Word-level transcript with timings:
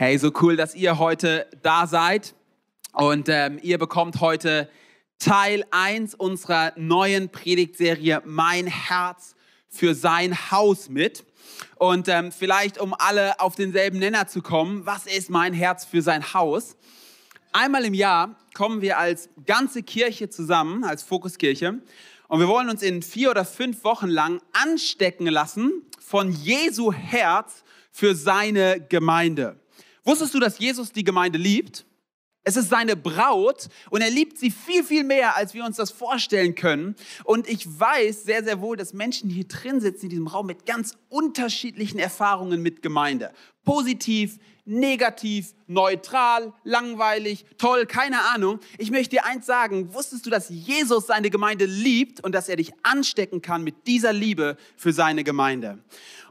Hey, 0.00 0.16
so 0.16 0.30
cool, 0.42 0.54
dass 0.54 0.76
ihr 0.76 1.00
heute 1.00 1.48
da 1.64 1.88
seid. 1.88 2.36
Und 2.92 3.28
ähm, 3.28 3.58
ihr 3.60 3.78
bekommt 3.78 4.20
heute 4.20 4.70
Teil 5.18 5.64
1 5.72 6.14
unserer 6.14 6.72
neuen 6.76 7.30
Predigtserie 7.30 8.22
Mein 8.24 8.68
Herz 8.68 9.34
für 9.68 9.96
sein 9.96 10.52
Haus 10.52 10.88
mit. 10.88 11.24
Und 11.78 12.06
ähm, 12.06 12.30
vielleicht, 12.30 12.78
um 12.78 12.94
alle 12.96 13.40
auf 13.40 13.56
denselben 13.56 13.98
Nenner 13.98 14.28
zu 14.28 14.40
kommen, 14.40 14.86
was 14.86 15.06
ist 15.06 15.30
mein 15.30 15.52
Herz 15.52 15.84
für 15.84 16.00
sein 16.00 16.32
Haus? 16.32 16.76
Einmal 17.52 17.84
im 17.84 17.94
Jahr 17.94 18.36
kommen 18.54 18.80
wir 18.80 18.98
als 18.98 19.30
ganze 19.46 19.82
Kirche 19.82 20.28
zusammen, 20.28 20.84
als 20.84 21.02
Fokuskirche. 21.02 21.80
Und 22.28 22.38
wir 22.38 22.46
wollen 22.46 22.70
uns 22.70 22.82
in 22.82 23.02
vier 23.02 23.32
oder 23.32 23.44
fünf 23.44 23.82
Wochen 23.82 24.06
lang 24.06 24.40
anstecken 24.52 25.26
lassen 25.26 25.82
von 25.98 26.30
Jesu 26.30 26.92
Herz 26.92 27.64
für 27.90 28.14
seine 28.14 28.80
Gemeinde. 28.88 29.58
Wusstest 30.08 30.32
du, 30.32 30.40
dass 30.40 30.58
Jesus 30.58 30.90
die 30.90 31.04
Gemeinde 31.04 31.36
liebt? 31.36 31.84
Es 32.42 32.56
ist 32.56 32.70
seine 32.70 32.96
Braut 32.96 33.68
und 33.90 34.00
er 34.00 34.08
liebt 34.08 34.38
sie 34.38 34.50
viel, 34.50 34.82
viel 34.82 35.04
mehr, 35.04 35.36
als 35.36 35.52
wir 35.52 35.66
uns 35.66 35.76
das 35.76 35.90
vorstellen 35.90 36.54
können. 36.54 36.96
Und 37.24 37.46
ich 37.46 37.78
weiß 37.78 38.22
sehr, 38.22 38.42
sehr 38.42 38.62
wohl, 38.62 38.78
dass 38.78 38.94
Menschen 38.94 39.28
hier 39.28 39.44
drin 39.44 39.82
sitzen 39.82 40.04
in 40.04 40.08
diesem 40.08 40.26
Raum 40.26 40.46
mit 40.46 40.64
ganz 40.64 40.96
unterschiedlichen 41.10 41.98
Erfahrungen 41.98 42.62
mit 42.62 42.80
Gemeinde. 42.80 43.32
Positiv, 43.66 44.38
negativ, 44.64 45.54
neutral, 45.66 46.54
langweilig, 46.64 47.44
toll, 47.58 47.84
keine 47.84 48.20
Ahnung. 48.34 48.60
Ich 48.78 48.90
möchte 48.90 49.16
dir 49.16 49.26
eins 49.26 49.44
sagen, 49.44 49.92
wusstest 49.92 50.24
du, 50.24 50.30
dass 50.30 50.48
Jesus 50.48 51.06
seine 51.06 51.28
Gemeinde 51.28 51.66
liebt 51.66 52.24
und 52.24 52.34
dass 52.34 52.48
er 52.48 52.56
dich 52.56 52.72
anstecken 52.82 53.42
kann 53.42 53.62
mit 53.62 53.86
dieser 53.86 54.14
Liebe 54.14 54.56
für 54.74 54.94
seine 54.94 55.22
Gemeinde? 55.22 55.84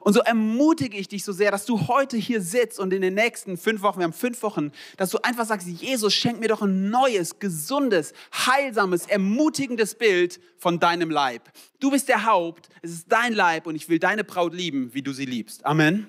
Und 0.07 0.13
so 0.13 0.21
ermutige 0.21 0.97
ich 0.97 1.09
dich 1.09 1.25
so 1.25 1.33
sehr, 1.33 1.51
dass 1.51 1.65
du 1.65 1.89
heute 1.89 2.15
hier 2.15 2.39
sitzt 2.39 2.79
und 2.79 2.93
in 2.93 3.01
den 3.01 3.13
nächsten 3.13 3.57
fünf 3.57 3.81
Wochen, 3.81 3.99
wir 3.99 4.05
haben 4.05 4.13
fünf 4.13 4.41
Wochen, 4.41 4.71
dass 4.95 5.09
du 5.09 5.17
einfach 5.21 5.43
sagst, 5.43 5.67
Jesus, 5.67 6.13
schenk 6.13 6.39
mir 6.39 6.47
doch 6.47 6.61
ein 6.61 6.89
neues, 6.89 7.39
gesundes, 7.39 8.13
heilsames, 8.33 9.05
ermutigendes 9.07 9.95
Bild 9.95 10.39
von 10.59 10.79
deinem 10.79 11.09
Leib. 11.09 11.51
Du 11.81 11.91
bist 11.91 12.07
der 12.07 12.25
Haupt, 12.25 12.69
es 12.81 12.91
ist 12.91 13.11
dein 13.11 13.33
Leib 13.33 13.67
und 13.67 13.75
ich 13.75 13.89
will 13.89 13.99
deine 13.99 14.23
Braut 14.23 14.53
lieben, 14.53 14.93
wie 14.93 15.01
du 15.01 15.11
sie 15.11 15.25
liebst. 15.25 15.65
Amen. 15.65 16.07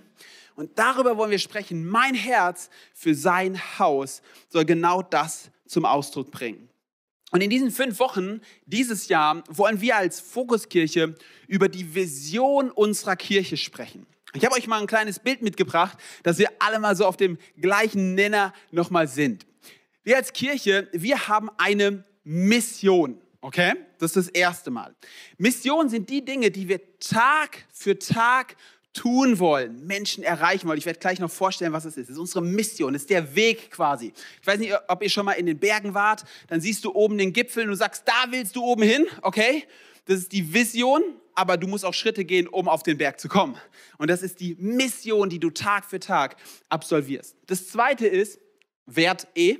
Und 0.54 0.78
darüber 0.78 1.16
wollen 1.16 1.32
wir 1.32 1.40
sprechen. 1.40 1.84
Mein 1.84 2.14
Herz 2.14 2.70
für 2.94 3.16
sein 3.16 3.60
Haus 3.80 4.22
soll 4.48 4.64
genau 4.64 5.02
das 5.02 5.50
zum 5.66 5.84
Ausdruck 5.84 6.30
bringen. 6.30 6.67
Und 7.30 7.42
in 7.42 7.50
diesen 7.50 7.70
fünf 7.70 7.98
Wochen 7.98 8.40
dieses 8.66 9.08
Jahr 9.08 9.44
wollen 9.48 9.80
wir 9.80 9.96
als 9.96 10.20
Fokuskirche 10.20 11.14
über 11.46 11.68
die 11.68 11.94
Vision 11.94 12.70
unserer 12.70 13.16
Kirche 13.16 13.56
sprechen. 13.56 14.06
Ich 14.34 14.44
habe 14.44 14.54
euch 14.54 14.66
mal 14.66 14.80
ein 14.80 14.86
kleines 14.86 15.18
Bild 15.18 15.42
mitgebracht, 15.42 15.98
dass 16.22 16.38
wir 16.38 16.48
alle 16.58 16.78
mal 16.78 16.96
so 16.96 17.06
auf 17.06 17.16
dem 17.16 17.38
gleichen 17.60 18.14
Nenner 18.14 18.52
nochmal 18.70 19.08
sind. 19.08 19.46
Wir 20.04 20.16
als 20.16 20.32
Kirche, 20.32 20.88
wir 20.92 21.28
haben 21.28 21.50
eine 21.58 22.04
Mission. 22.24 23.20
Okay? 23.40 23.74
Das 23.98 24.16
ist 24.16 24.28
das 24.28 24.34
erste 24.34 24.70
Mal. 24.70 24.94
Missionen 25.38 25.88
sind 25.88 26.08
die 26.10 26.24
Dinge, 26.24 26.50
die 26.50 26.68
wir 26.68 26.80
Tag 26.98 27.66
für 27.72 27.98
Tag 27.98 28.56
tun 28.98 29.38
wollen, 29.38 29.86
Menschen 29.86 30.24
erreichen 30.24 30.66
wollen. 30.66 30.78
Ich 30.78 30.86
werde 30.86 30.98
gleich 30.98 31.20
noch 31.20 31.30
vorstellen, 31.30 31.72
was 31.72 31.84
es 31.84 31.96
ist. 31.96 32.04
Es 32.04 32.10
ist 32.10 32.18
unsere 32.18 32.42
Mission, 32.42 32.96
es 32.96 33.02
ist 33.02 33.10
der 33.10 33.36
Weg 33.36 33.70
quasi. 33.70 34.12
Ich 34.40 34.46
weiß 34.46 34.58
nicht, 34.58 34.74
ob 34.88 35.02
ihr 35.04 35.08
schon 35.08 35.24
mal 35.24 35.34
in 35.34 35.46
den 35.46 35.58
Bergen 35.58 35.94
wart, 35.94 36.24
dann 36.48 36.60
siehst 36.60 36.84
du 36.84 36.92
oben 36.92 37.16
den 37.16 37.32
Gipfel 37.32 37.62
und 37.62 37.70
du 37.70 37.76
sagst, 37.76 38.02
da 38.06 38.30
willst 38.30 38.56
du 38.56 38.64
oben 38.64 38.82
hin, 38.82 39.06
okay? 39.22 39.64
Das 40.06 40.18
ist 40.18 40.32
die 40.32 40.52
Vision, 40.52 41.02
aber 41.36 41.56
du 41.56 41.68
musst 41.68 41.84
auch 41.84 41.94
Schritte 41.94 42.24
gehen, 42.24 42.48
um 42.48 42.68
auf 42.68 42.82
den 42.82 42.98
Berg 42.98 43.20
zu 43.20 43.28
kommen. 43.28 43.56
Und 43.98 44.10
das 44.10 44.22
ist 44.22 44.40
die 44.40 44.56
Mission, 44.58 45.30
die 45.30 45.38
du 45.38 45.50
Tag 45.50 45.84
für 45.84 46.00
Tag 46.00 46.36
absolvierst. 46.68 47.36
Das 47.46 47.68
zweite 47.68 48.08
ist 48.08 48.40
Wert 48.86 49.28
E. 49.36 49.58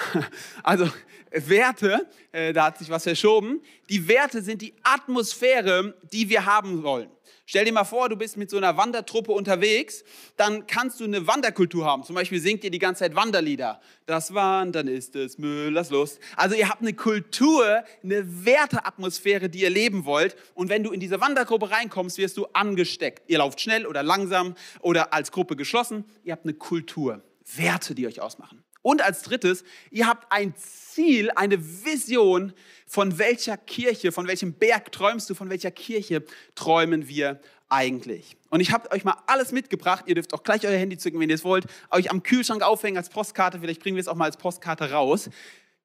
Also 0.62 0.88
Werte, 1.32 2.08
äh, 2.32 2.52
da 2.52 2.66
hat 2.66 2.78
sich 2.78 2.88
was 2.88 3.02
verschoben. 3.02 3.60
Die 3.88 4.08
Werte 4.08 4.42
sind 4.42 4.62
die 4.62 4.74
Atmosphäre, 4.82 5.94
die 6.12 6.28
wir 6.28 6.46
haben 6.46 6.82
wollen. 6.82 7.10
Stell 7.50 7.64
dir 7.64 7.72
mal 7.72 7.82
vor, 7.82 8.08
du 8.08 8.14
bist 8.14 8.36
mit 8.36 8.48
so 8.48 8.58
einer 8.58 8.76
Wandertruppe 8.76 9.32
unterwegs, 9.32 10.04
dann 10.36 10.68
kannst 10.68 11.00
du 11.00 11.04
eine 11.04 11.26
Wanderkultur 11.26 11.84
haben. 11.84 12.04
Zum 12.04 12.14
Beispiel 12.14 12.38
singt 12.38 12.62
ihr 12.62 12.70
die 12.70 12.78
ganze 12.78 13.00
Zeit 13.00 13.16
Wanderlieder. 13.16 13.80
Das 14.06 14.34
Wandern 14.34 14.86
ist 14.86 15.16
es 15.16 15.36
Müllers 15.36 15.90
Lust. 15.90 16.20
Also 16.36 16.54
ihr 16.54 16.68
habt 16.68 16.80
eine 16.80 16.92
Kultur, 16.92 17.82
eine 18.04 18.44
Werteatmosphäre, 18.44 19.48
die 19.48 19.62
ihr 19.62 19.70
leben 19.70 20.04
wollt. 20.04 20.36
Und 20.54 20.68
wenn 20.68 20.84
du 20.84 20.92
in 20.92 21.00
diese 21.00 21.20
Wandergruppe 21.20 21.72
reinkommst, 21.72 22.18
wirst 22.18 22.36
du 22.36 22.46
angesteckt. 22.52 23.28
Ihr 23.28 23.38
lauft 23.38 23.60
schnell 23.60 23.84
oder 23.84 24.04
langsam 24.04 24.54
oder 24.78 25.12
als 25.12 25.32
Gruppe 25.32 25.56
geschlossen. 25.56 26.04
Ihr 26.22 26.34
habt 26.34 26.44
eine 26.44 26.54
Kultur, 26.54 27.20
Werte, 27.56 27.96
die 27.96 28.06
euch 28.06 28.20
ausmachen. 28.20 28.62
Und 28.82 29.02
als 29.02 29.22
drittes, 29.22 29.64
ihr 29.90 30.06
habt 30.06 30.30
ein 30.32 30.54
Ziel, 30.56 31.30
eine 31.36 31.84
Vision, 31.84 32.52
von 32.86 33.18
welcher 33.18 33.56
Kirche, 33.56 34.10
von 34.10 34.26
welchem 34.26 34.54
Berg 34.54 34.90
träumst 34.90 35.28
du, 35.30 35.34
von 35.34 35.50
welcher 35.50 35.70
Kirche 35.70 36.24
träumen 36.54 37.06
wir 37.08 37.40
eigentlich? 37.68 38.36
Und 38.48 38.60
ich 38.60 38.72
habe 38.72 38.90
euch 38.90 39.04
mal 39.04 39.16
alles 39.26 39.52
mitgebracht. 39.52 40.04
Ihr 40.06 40.16
dürft 40.16 40.34
auch 40.34 40.42
gleich 40.42 40.66
euer 40.66 40.76
Handy 40.76 40.98
zücken, 40.98 41.20
wenn 41.20 41.28
ihr 41.28 41.36
es 41.36 41.44
wollt. 41.44 41.66
Euch 41.90 42.10
am 42.10 42.22
Kühlschrank 42.22 42.62
aufhängen 42.62 42.96
als 42.96 43.08
Postkarte. 43.08 43.60
Vielleicht 43.60 43.80
bringen 43.80 43.96
wir 43.96 44.00
es 44.00 44.08
auch 44.08 44.16
mal 44.16 44.24
als 44.24 44.36
Postkarte 44.36 44.90
raus. 44.90 45.30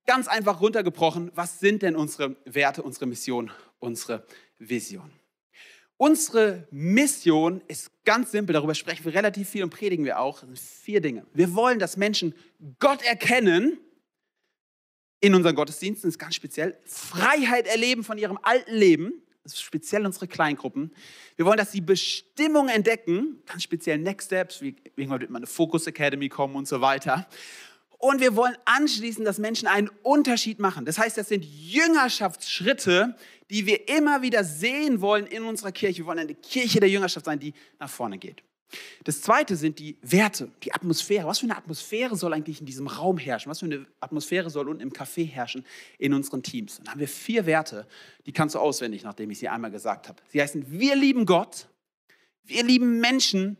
Ganz 0.05 0.27
einfach 0.27 0.61
runtergebrochen. 0.61 1.31
Was 1.35 1.59
sind 1.59 1.81
denn 1.81 1.95
unsere 1.95 2.37
Werte, 2.45 2.81
unsere 2.81 3.05
Mission, 3.05 3.51
unsere 3.79 4.25
Vision? 4.57 5.11
Unsere 5.97 6.67
Mission 6.71 7.61
ist 7.67 7.89
ganz 8.03 8.31
simpel, 8.31 8.53
darüber 8.53 8.75
sprechen 8.75 9.05
wir 9.05 9.13
relativ 9.13 9.49
viel 9.49 9.63
und 9.63 9.69
predigen 9.69 10.03
wir 10.03 10.19
auch. 10.19 10.43
Vier 10.55 10.99
Dinge. 10.99 11.25
Wir 11.33 11.55
wollen, 11.55 11.79
dass 11.79 11.95
Menschen 11.95 12.33
Gott 12.79 13.01
erkennen 13.03 13.79
in 15.21 15.33
unseren 15.33 15.55
Gottesdiensten, 15.55 16.07
das 16.07 16.15
ist 16.15 16.19
ganz 16.19 16.35
speziell, 16.35 16.77
Freiheit 16.85 17.67
erleben 17.67 18.03
von 18.03 18.17
ihrem 18.17 18.37
alten 18.43 18.73
Leben, 18.73 19.21
das 19.43 19.53
ist 19.53 19.61
speziell 19.61 20.05
unsere 20.05 20.27
Kleingruppen. 20.27 20.91
Wir 21.35 21.45
wollen, 21.45 21.57
dass 21.57 21.71
sie 21.71 21.79
Bestimmung 21.79 22.67
entdecken, 22.67 23.43
ganz 23.45 23.61
speziell 23.61 23.99
Next 23.99 24.27
Steps, 24.27 24.61
wie 24.61 24.75
irgendwann 24.95 25.21
wird 25.21 25.29
mal 25.29 25.37
eine 25.37 25.47
Focus 25.47 25.85
Academy 25.85 26.29
kommen 26.29 26.55
und 26.55 26.67
so 26.67 26.81
weiter. 26.81 27.27
Und 27.99 28.21
wir 28.21 28.35
wollen 28.35 28.57
anschließend, 28.65 29.25
dass 29.25 29.37
Menschen 29.37 29.67
einen 29.67 29.89
Unterschied 30.03 30.59
machen. 30.59 30.85
Das 30.85 30.97
heißt, 30.97 31.17
das 31.17 31.29
sind 31.29 31.45
Jüngerschaftsschritte, 31.45 33.15
die 33.49 33.65
wir 33.65 33.87
immer 33.89 34.21
wieder 34.21 34.43
sehen 34.43 35.01
wollen 35.01 35.27
in 35.27 35.43
unserer 35.43 35.71
Kirche. 35.71 35.99
Wir 35.99 36.05
wollen 36.07 36.19
eine 36.19 36.35
Kirche 36.35 36.79
der 36.79 36.89
Jüngerschaft 36.89 37.25
sein, 37.25 37.39
die 37.39 37.53
nach 37.79 37.89
vorne 37.89 38.17
geht. 38.17 38.43
Das 39.03 39.21
zweite 39.21 39.55
sind 39.55 39.79
die 39.79 39.97
Werte, 40.01 40.51
die 40.63 40.73
Atmosphäre. 40.73 41.27
Was 41.27 41.39
für 41.39 41.45
eine 41.45 41.55
Atmosphäre 41.55 42.15
soll 42.15 42.33
eigentlich 42.33 42.59
in 42.59 42.65
diesem 42.65 42.87
Raum 42.87 43.17
herrschen? 43.17 43.49
Was 43.49 43.59
für 43.59 43.65
eine 43.65 43.85
Atmosphäre 43.99 44.49
soll 44.49 44.67
unten 44.67 44.81
im 44.81 44.91
Café 44.91 45.25
herrschen 45.25 45.65
in 45.99 46.13
unseren 46.13 46.41
Teams? 46.41 46.77
Dann 46.77 46.89
haben 46.89 46.99
wir 46.99 47.07
vier 47.07 47.45
Werte, 47.45 47.87
die 48.25 48.31
kannst 48.31 48.55
du 48.55 48.59
auswendig, 48.59 49.03
nachdem 49.03 49.29
ich 49.29 49.39
sie 49.39 49.47
einmal 49.47 49.71
gesagt 49.71 50.09
habe. 50.09 50.21
Sie 50.29 50.41
heißen, 50.41 50.71
wir 50.71 50.95
lieben 50.95 51.25
Gott, 51.25 51.67
wir 52.43 52.63
lieben 52.63 52.99
Menschen, 52.99 53.57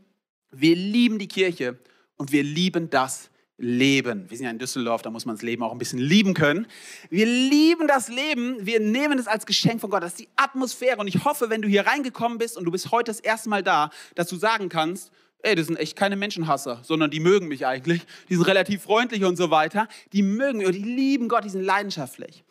wir 0.52 0.76
lieben 0.76 1.20
die 1.20 1.28
Kirche 1.28 1.78
und 2.18 2.32
wir 2.32 2.44
lieben 2.44 2.90
das 2.90 3.30
Leben. 3.58 4.30
Wir 4.30 4.38
sind 4.38 4.46
ja 4.46 4.52
in 4.52 4.60
Düsseldorf, 4.60 5.02
da 5.02 5.10
muss 5.10 5.26
man 5.26 5.36
das 5.36 5.42
Leben 5.42 5.64
auch 5.64 5.72
ein 5.72 5.78
bisschen 5.78 6.00
lieben 6.00 6.34
können. 6.34 6.68
Wir 7.10 7.26
lieben 7.26 7.88
das 7.88 8.10
Leben, 8.10 8.66
wir 8.66 8.80
nehmen 8.80 9.18
es 9.18 9.28
als 9.28 9.46
Geschenk 9.46 9.80
von 9.80 9.90
Gott. 9.90 10.04
Das 10.04 10.12
ist 10.12 10.20
die 10.20 10.30
Atmosphäre. 10.36 10.98
Und 10.98 11.08
ich 11.08 11.24
hoffe, 11.24 11.50
wenn 11.50 11.62
du 11.62 11.68
hier 11.68 11.88
reingekommen 11.88 12.38
bist 12.38 12.58
und 12.58 12.66
du 12.66 12.72
bist 12.72 12.92
heute 12.92 13.12
das 13.12 13.20
erste 13.22 13.50
Mal 13.50 13.64
da, 13.64 13.92
dass 14.16 14.28
du 14.28 14.36
sagen 14.36 14.68
kannst, 14.68 15.12
ey, 15.40 15.56
das 15.56 15.68
sind 15.68 15.78
echt 15.78 15.96
keine 15.96 16.16
Menschenhasser, 16.16 16.82
sondern 16.84 17.12
die 17.12 17.20
mögen 17.20 17.48
mich 17.48 17.66
eigentlich. 17.66 18.02
Die 18.30 18.36
sind 18.36 18.44
relativ 18.44 18.82
freundlich 18.84 19.24
und 19.24 19.38
so 19.38 19.52
weiter. 19.52 19.88
Die 20.12 20.22
mögen 20.22 20.58
mich 20.58 20.68
und 20.68 20.74
die 20.74 20.84
lieben 20.84 21.30
Gott, 21.30 21.46
die 21.46 21.50
sind 21.50 21.64
leidenschaftlich. 21.64 22.44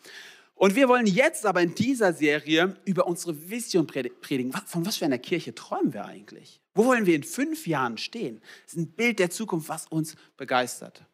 Und 0.54 0.76
wir 0.76 0.88
wollen 0.88 1.06
jetzt 1.06 1.44
aber 1.44 1.60
in 1.60 1.74
dieser 1.74 2.12
Serie 2.12 2.76
über 2.84 3.06
unsere 3.06 3.50
Vision 3.50 3.86
predigen. 3.86 4.52
Von 4.66 4.86
was 4.86 4.96
für 4.96 5.04
einer 5.04 5.18
Kirche 5.18 5.54
träumen 5.54 5.92
wir 5.92 6.06
eigentlich? 6.06 6.60
Wo 6.74 6.84
wollen 6.86 7.06
wir 7.06 7.14
in 7.14 7.22
fünf 7.22 7.66
Jahren 7.66 7.98
stehen? 7.98 8.40
Das 8.64 8.74
ist 8.74 8.78
ein 8.78 8.88
Bild 8.88 9.18
der 9.18 9.30
Zukunft, 9.30 9.68
was 9.68 9.86
uns 9.86 10.16
begeistert. 10.36 11.04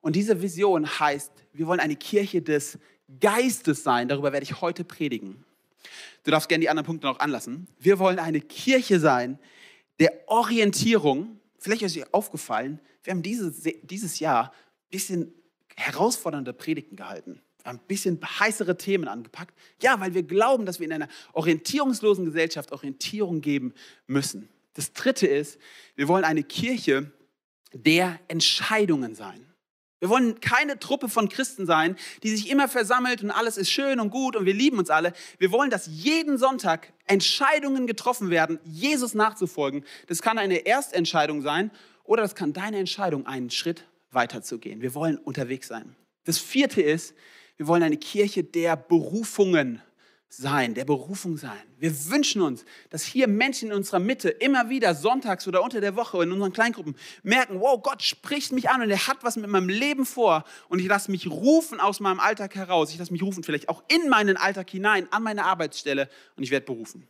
Und 0.00 0.16
diese 0.16 0.42
Vision 0.42 0.86
heißt, 0.98 1.30
wir 1.52 1.66
wollen 1.66 1.80
eine 1.80 1.96
Kirche 1.96 2.42
des 2.42 2.78
Geistes 3.20 3.82
sein. 3.82 4.08
Darüber 4.08 4.32
werde 4.32 4.44
ich 4.44 4.60
heute 4.60 4.84
predigen. 4.84 5.44
Du 6.24 6.30
darfst 6.30 6.48
gerne 6.48 6.62
die 6.62 6.70
anderen 6.70 6.86
Punkte 6.86 7.06
noch 7.06 7.18
anlassen. 7.18 7.66
Wir 7.78 7.98
wollen 7.98 8.18
eine 8.18 8.40
Kirche 8.40 8.98
sein 8.98 9.38
der 9.98 10.12
Orientierung. 10.26 11.38
Vielleicht 11.58 11.82
ist 11.82 11.96
euch 11.96 12.12
aufgefallen, 12.14 12.80
wir 13.04 13.12
haben 13.12 13.22
dieses, 13.22 13.62
dieses 13.82 14.18
Jahr 14.18 14.46
ein 14.46 14.90
bisschen 14.90 15.34
herausfordernde 15.76 16.52
Predigten 16.52 16.96
gehalten 16.96 17.40
ein 17.64 17.78
bisschen 17.78 18.18
heißere 18.40 18.76
Themen 18.76 19.08
angepackt. 19.08 19.56
Ja, 19.80 20.00
weil 20.00 20.14
wir 20.14 20.22
glauben, 20.22 20.66
dass 20.66 20.80
wir 20.80 20.86
in 20.86 20.92
einer 20.92 21.08
orientierungslosen 21.32 22.24
Gesellschaft 22.24 22.72
Orientierung 22.72 23.40
geben 23.40 23.72
müssen. 24.06 24.48
Das 24.74 24.92
Dritte 24.92 25.26
ist, 25.26 25.58
wir 25.94 26.08
wollen 26.08 26.24
eine 26.24 26.42
Kirche 26.42 27.12
der 27.72 28.18
Entscheidungen 28.28 29.14
sein. 29.14 29.52
Wir 30.02 30.08
wollen 30.08 30.40
keine 30.40 30.80
Truppe 30.80 31.08
von 31.08 31.28
Christen 31.28 31.64
sein, 31.64 31.96
die 32.24 32.30
sich 32.30 32.50
immer 32.50 32.66
versammelt 32.66 33.22
und 33.22 33.30
alles 33.30 33.56
ist 33.56 33.70
schön 33.70 34.00
und 34.00 34.10
gut 34.10 34.34
und 34.34 34.46
wir 34.46 34.52
lieben 34.52 34.78
uns 34.78 34.90
alle. 34.90 35.12
Wir 35.38 35.52
wollen, 35.52 35.70
dass 35.70 35.86
jeden 35.86 36.38
Sonntag 36.38 36.92
Entscheidungen 37.06 37.86
getroffen 37.86 38.28
werden, 38.28 38.58
Jesus 38.64 39.14
nachzufolgen. 39.14 39.84
Das 40.08 40.20
kann 40.20 40.38
eine 40.38 40.66
Erstentscheidung 40.66 41.40
sein 41.40 41.70
Oder 42.02 42.22
das 42.24 42.34
kann 42.34 42.52
deine 42.52 42.78
Entscheidung, 42.78 43.26
einen 43.26 43.50
Schritt 43.50 43.86
weiterzugehen. 44.10 44.82
Wir 44.82 44.92
wollen 44.94 45.18
unterwegs 45.18 45.68
sein. 45.68 45.94
Das 46.24 46.36
vierte 46.36 46.82
ist, 46.82 47.14
wir 47.56 47.68
wollen 47.68 47.84
eine 47.84 47.96
Kirche 47.96 48.42
der 48.42 48.76
Berufungen 48.76 49.80
sein, 50.34 50.74
der 50.74 50.86
Berufung 50.86 51.36
sein. 51.36 51.60
Wir 51.78 51.92
wünschen 52.10 52.40
uns, 52.40 52.64
dass 52.88 53.04
hier 53.04 53.28
Menschen 53.28 53.70
in 53.70 53.76
unserer 53.76 53.98
Mitte 53.98 54.30
immer 54.30 54.70
wieder 54.70 54.94
sonntags 54.94 55.46
oder 55.46 55.62
unter 55.62 55.82
der 55.82 55.94
Woche 55.94 56.22
in 56.22 56.32
unseren 56.32 56.54
Kleingruppen 56.54 56.96
merken, 57.22 57.60
wow, 57.60 57.82
Gott 57.82 58.02
spricht 58.02 58.50
mich 58.52 58.70
an 58.70 58.80
und 58.80 58.90
er 58.90 59.06
hat 59.06 59.18
was 59.22 59.36
mit 59.36 59.50
meinem 59.50 59.68
Leben 59.68 60.06
vor 60.06 60.44
und 60.68 60.78
ich 60.78 60.86
lasse 60.86 61.10
mich 61.10 61.26
rufen 61.26 61.80
aus 61.80 62.00
meinem 62.00 62.18
Alltag 62.18 62.54
heraus. 62.54 62.90
Ich 62.92 62.98
lasse 62.98 63.12
mich 63.12 63.22
rufen 63.22 63.44
vielleicht 63.44 63.68
auch 63.68 63.82
in 63.88 64.08
meinen 64.08 64.38
Alltag 64.38 64.70
hinein, 64.70 65.06
an 65.10 65.22
meine 65.22 65.44
Arbeitsstelle 65.44 66.08
und 66.36 66.42
ich 66.42 66.50
werde 66.50 66.64
berufen. 66.64 67.06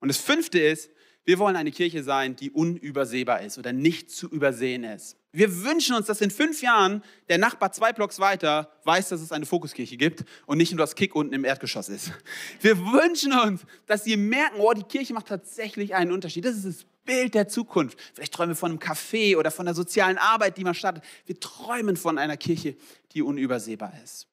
Und 0.00 0.08
das 0.08 0.18
fünfte 0.18 0.58
ist, 0.58 0.90
wir 1.24 1.38
wollen 1.38 1.56
eine 1.56 1.70
Kirche 1.70 2.02
sein, 2.02 2.36
die 2.36 2.50
unübersehbar 2.50 3.40
ist 3.40 3.58
oder 3.58 3.72
nicht 3.72 4.10
zu 4.10 4.28
übersehen 4.28 4.84
ist. 4.84 5.16
Wir 5.32 5.62
wünschen 5.62 5.94
uns, 5.94 6.06
dass 6.06 6.20
in 6.20 6.30
fünf 6.30 6.60
Jahren 6.60 7.04
der 7.28 7.38
Nachbar 7.38 7.70
zwei 7.70 7.92
Blocks 7.92 8.18
weiter 8.18 8.72
weiß, 8.84 9.10
dass 9.10 9.20
es 9.20 9.30
eine 9.30 9.46
Fokuskirche 9.46 9.96
gibt 9.96 10.24
und 10.46 10.58
nicht 10.58 10.72
nur 10.72 10.78
das 10.78 10.96
Kick 10.96 11.14
unten 11.14 11.32
im 11.34 11.44
Erdgeschoss 11.44 11.88
ist. 11.88 12.10
Wir 12.60 12.76
wünschen 12.78 13.32
uns, 13.32 13.62
dass 13.86 14.04
sie 14.04 14.16
merken, 14.16 14.56
oh, 14.58 14.72
die 14.72 14.82
Kirche 14.82 15.14
macht 15.14 15.28
tatsächlich 15.28 15.94
einen 15.94 16.10
Unterschied. 16.10 16.44
Das 16.44 16.56
ist 16.56 16.66
das 16.66 16.86
Bild 17.04 17.34
der 17.34 17.46
Zukunft. 17.46 17.98
Vielleicht 18.12 18.34
träumen 18.34 18.50
wir 18.50 18.56
von 18.56 18.72
einem 18.72 18.80
Café 18.80 19.36
oder 19.36 19.50
von 19.50 19.66
der 19.66 19.74
sozialen 19.74 20.18
Arbeit, 20.18 20.56
die 20.58 20.64
man 20.64 20.74
startet. 20.74 21.02
Wir 21.26 21.38
träumen 21.38 21.96
von 21.96 22.18
einer 22.18 22.36
Kirche, 22.36 22.76
die 23.12 23.22
unübersehbar 23.22 23.92
ist. 24.04 24.26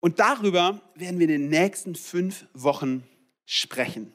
Und 0.00 0.18
darüber 0.18 0.80
werden 0.94 1.18
wir 1.18 1.28
in 1.28 1.40
den 1.40 1.48
nächsten 1.48 1.94
fünf 1.94 2.46
Wochen 2.52 3.04
sprechen. 3.46 4.12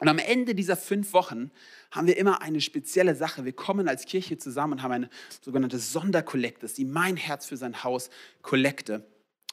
Und 0.00 0.08
am 0.08 0.18
Ende 0.18 0.54
dieser 0.54 0.76
fünf 0.76 1.12
Wochen 1.12 1.50
haben 1.90 2.06
wir 2.06 2.16
immer 2.16 2.40
eine 2.40 2.62
spezielle 2.62 3.14
Sache. 3.14 3.44
Wir 3.44 3.52
kommen 3.52 3.86
als 3.86 4.06
Kirche 4.06 4.38
zusammen 4.38 4.74
und 4.74 4.82
haben 4.82 4.92
eine 4.92 5.10
sogenannte 5.42 5.78
Sonderkollekte, 5.78 6.66
die 6.68 6.86
Mein 6.86 7.16
Herz 7.16 7.46
für 7.46 7.58
sein 7.58 7.84
Haus 7.84 8.08
Kollekte. 8.40 9.06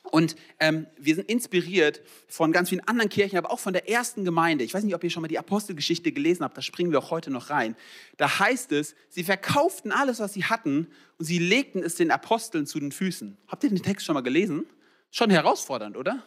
Und 0.03 0.38
ähm, 0.61 0.88
wir 0.97 1.15
sind 1.15 1.29
inspiriert 1.29 2.01
von 2.29 2.53
ganz 2.53 2.69
vielen 2.69 2.88
anderen 2.88 3.09
Kirchen, 3.09 3.38
aber 3.38 3.51
auch 3.51 3.59
von 3.59 3.73
der 3.73 3.89
ersten 3.89 4.23
Gemeinde. 4.23 4.63
Ich 4.63 4.73
weiß 4.73 4.85
nicht, 4.85 4.95
ob 4.95 5.03
ihr 5.03 5.09
schon 5.09 5.21
mal 5.21 5.27
die 5.27 5.38
Apostelgeschichte 5.38 6.13
gelesen 6.13 6.45
habt, 6.45 6.55
da 6.55 6.61
springen 6.61 6.91
wir 6.91 6.99
auch 6.99 7.11
heute 7.11 7.29
noch 7.29 7.49
rein. 7.49 7.75
Da 8.15 8.39
heißt 8.39 8.71
es, 8.71 8.95
sie 9.09 9.25
verkauften 9.25 9.91
alles, 9.91 10.19
was 10.21 10.33
sie 10.33 10.45
hatten 10.45 10.88
und 11.17 11.25
sie 11.25 11.39
legten 11.39 11.83
es 11.83 11.95
den 11.95 12.09
Aposteln 12.09 12.65
zu 12.65 12.79
den 12.79 12.94
Füßen. 12.94 13.38
Habt 13.49 13.65
ihr 13.65 13.69
den 13.69 13.83
Text 13.83 14.05
schon 14.05 14.13
mal 14.13 14.21
gelesen? 14.21 14.65
Schon 15.11 15.29
herausfordernd, 15.29 15.97
oder? 15.97 16.23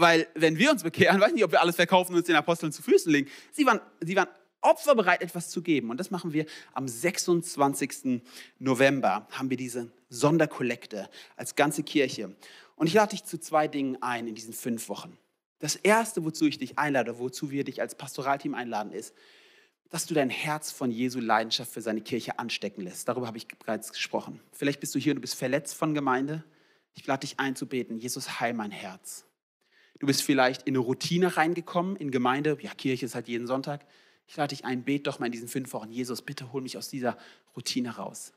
Weil 0.00 0.28
wenn 0.34 0.56
wir 0.56 0.70
uns 0.70 0.82
bekehren, 0.82 1.20
weiß 1.20 1.28
ich 1.28 1.34
nicht, 1.34 1.44
ob 1.44 1.52
wir 1.52 1.60
alles 1.60 1.76
verkaufen 1.76 2.12
und 2.12 2.18
uns 2.18 2.26
den 2.26 2.36
Aposteln 2.36 2.72
zu 2.72 2.82
Füßen 2.82 3.12
legen. 3.12 3.30
Sie 3.52 3.66
waren, 3.66 3.80
sie 4.00 4.16
waren 4.16 4.28
opferbereit, 4.62 5.22
etwas 5.22 5.50
zu 5.50 5.62
geben. 5.62 5.90
Und 5.90 5.98
das 5.98 6.10
machen 6.10 6.32
wir 6.32 6.46
am 6.72 6.88
26. 6.88 8.22
November, 8.58 9.26
haben 9.30 9.50
wir 9.50 9.56
diese 9.56 9.90
Sonderkollekte 10.08 11.08
als 11.36 11.54
ganze 11.54 11.82
Kirche. 11.82 12.34
Und 12.76 12.86
ich 12.86 12.94
lade 12.94 13.10
dich 13.10 13.24
zu 13.24 13.38
zwei 13.38 13.68
Dingen 13.68 14.02
ein 14.02 14.26
in 14.26 14.34
diesen 14.34 14.54
fünf 14.54 14.88
Wochen. 14.88 15.18
Das 15.58 15.76
erste, 15.76 16.24
wozu 16.24 16.46
ich 16.46 16.58
dich 16.58 16.78
einlade, 16.78 17.18
wozu 17.18 17.50
wir 17.50 17.64
dich 17.64 17.82
als 17.82 17.94
Pastoralteam 17.94 18.54
einladen, 18.54 18.92
ist, 18.92 19.14
dass 19.90 20.06
du 20.06 20.14
dein 20.14 20.30
Herz 20.30 20.70
von 20.70 20.90
Jesu 20.90 21.20
Leidenschaft 21.20 21.72
für 21.72 21.82
seine 21.82 22.00
Kirche 22.00 22.38
anstecken 22.38 22.82
lässt. 22.82 23.08
Darüber 23.08 23.26
habe 23.26 23.36
ich 23.36 23.48
bereits 23.48 23.92
gesprochen. 23.92 24.40
Vielleicht 24.52 24.80
bist 24.80 24.94
du 24.94 24.98
hier 24.98 25.12
und 25.12 25.16
du 25.16 25.20
bist 25.20 25.34
verletzt 25.34 25.74
von 25.74 25.94
Gemeinde. 25.94 26.44
Ich 26.94 27.06
lade 27.06 27.20
dich 27.20 27.38
ein 27.38 27.56
zu 27.56 27.66
beten, 27.66 27.98
Jesus, 27.98 28.40
heil 28.40 28.54
mein 28.54 28.70
Herz. 28.70 29.26
Du 30.00 30.06
bist 30.06 30.22
vielleicht 30.22 30.62
in 30.62 30.74
eine 30.74 30.78
Routine 30.78 31.36
reingekommen, 31.36 31.94
in 31.94 32.10
Gemeinde. 32.10 32.56
Ja, 32.60 32.72
Kirche 32.74 33.06
ist 33.06 33.14
halt 33.14 33.28
jeden 33.28 33.46
Sonntag. 33.46 33.84
Ich 34.26 34.36
lade 34.36 34.48
dich 34.48 34.64
ein, 34.64 34.82
bet 34.82 35.06
doch 35.06 35.18
mal 35.18 35.26
in 35.26 35.32
diesen 35.32 35.48
fünf 35.48 35.72
Wochen. 35.74 35.90
Jesus, 35.92 36.22
bitte 36.22 36.52
hol 36.52 36.62
mich 36.62 36.78
aus 36.78 36.88
dieser 36.88 37.18
Routine 37.54 37.96
raus. 37.96 38.32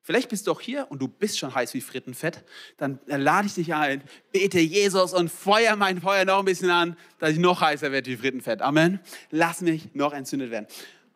Vielleicht 0.00 0.30
bist 0.30 0.46
du 0.46 0.52
auch 0.52 0.60
hier 0.60 0.86
und 0.88 1.00
du 1.00 1.08
bist 1.08 1.38
schon 1.38 1.54
heiß 1.54 1.74
wie 1.74 1.80
Frittenfett. 1.80 2.44
Dann 2.78 2.98
lade 3.06 3.46
ich 3.46 3.54
dich 3.54 3.74
ein, 3.74 4.02
bete 4.32 4.58
Jesus 4.58 5.12
und 5.12 5.30
feuer 5.30 5.76
mein 5.76 6.00
Feuer 6.00 6.24
noch 6.24 6.40
ein 6.40 6.44
bisschen 6.46 6.70
an, 6.70 6.96
dass 7.18 7.32
ich 7.32 7.38
noch 7.38 7.60
heißer 7.60 7.92
werde 7.92 8.10
wie 8.10 8.16
Frittenfett. 8.16 8.62
Amen. 8.62 8.98
Lass 9.30 9.60
mich 9.60 9.94
noch 9.94 10.12
entzündet 10.12 10.50
werden. 10.50 10.66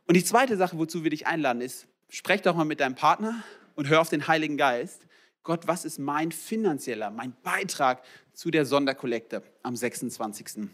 Und 0.07 0.15
die 0.15 0.25
zweite 0.25 0.57
Sache, 0.57 0.79
wozu 0.79 1.05
wir 1.05 1.11
dich 1.11 1.27
einladen, 1.27 1.63
ist, 1.63 1.89
sprech 2.11 2.43
doch 2.43 2.55
mal 2.55 2.65
mit 2.65 2.81
deinem 2.81 2.95
Partner 2.95 3.43
und 3.75 3.89
hör 3.89 4.03
auf 4.03 4.09
den 4.11 4.29
Heiligen 4.29 4.57
Geist. 4.57 5.07
Gott, 5.43 5.67
was 5.67 5.85
ist 5.85 5.99
mein 5.99 6.31
finanzieller, 6.31 7.11
mein 7.11 7.35
Beitrag 7.43 8.03
zu 8.37 8.51
der 8.51 8.65
Sonderkollekte 8.67 9.43
am 9.63 9.75
26.11. 9.75 10.69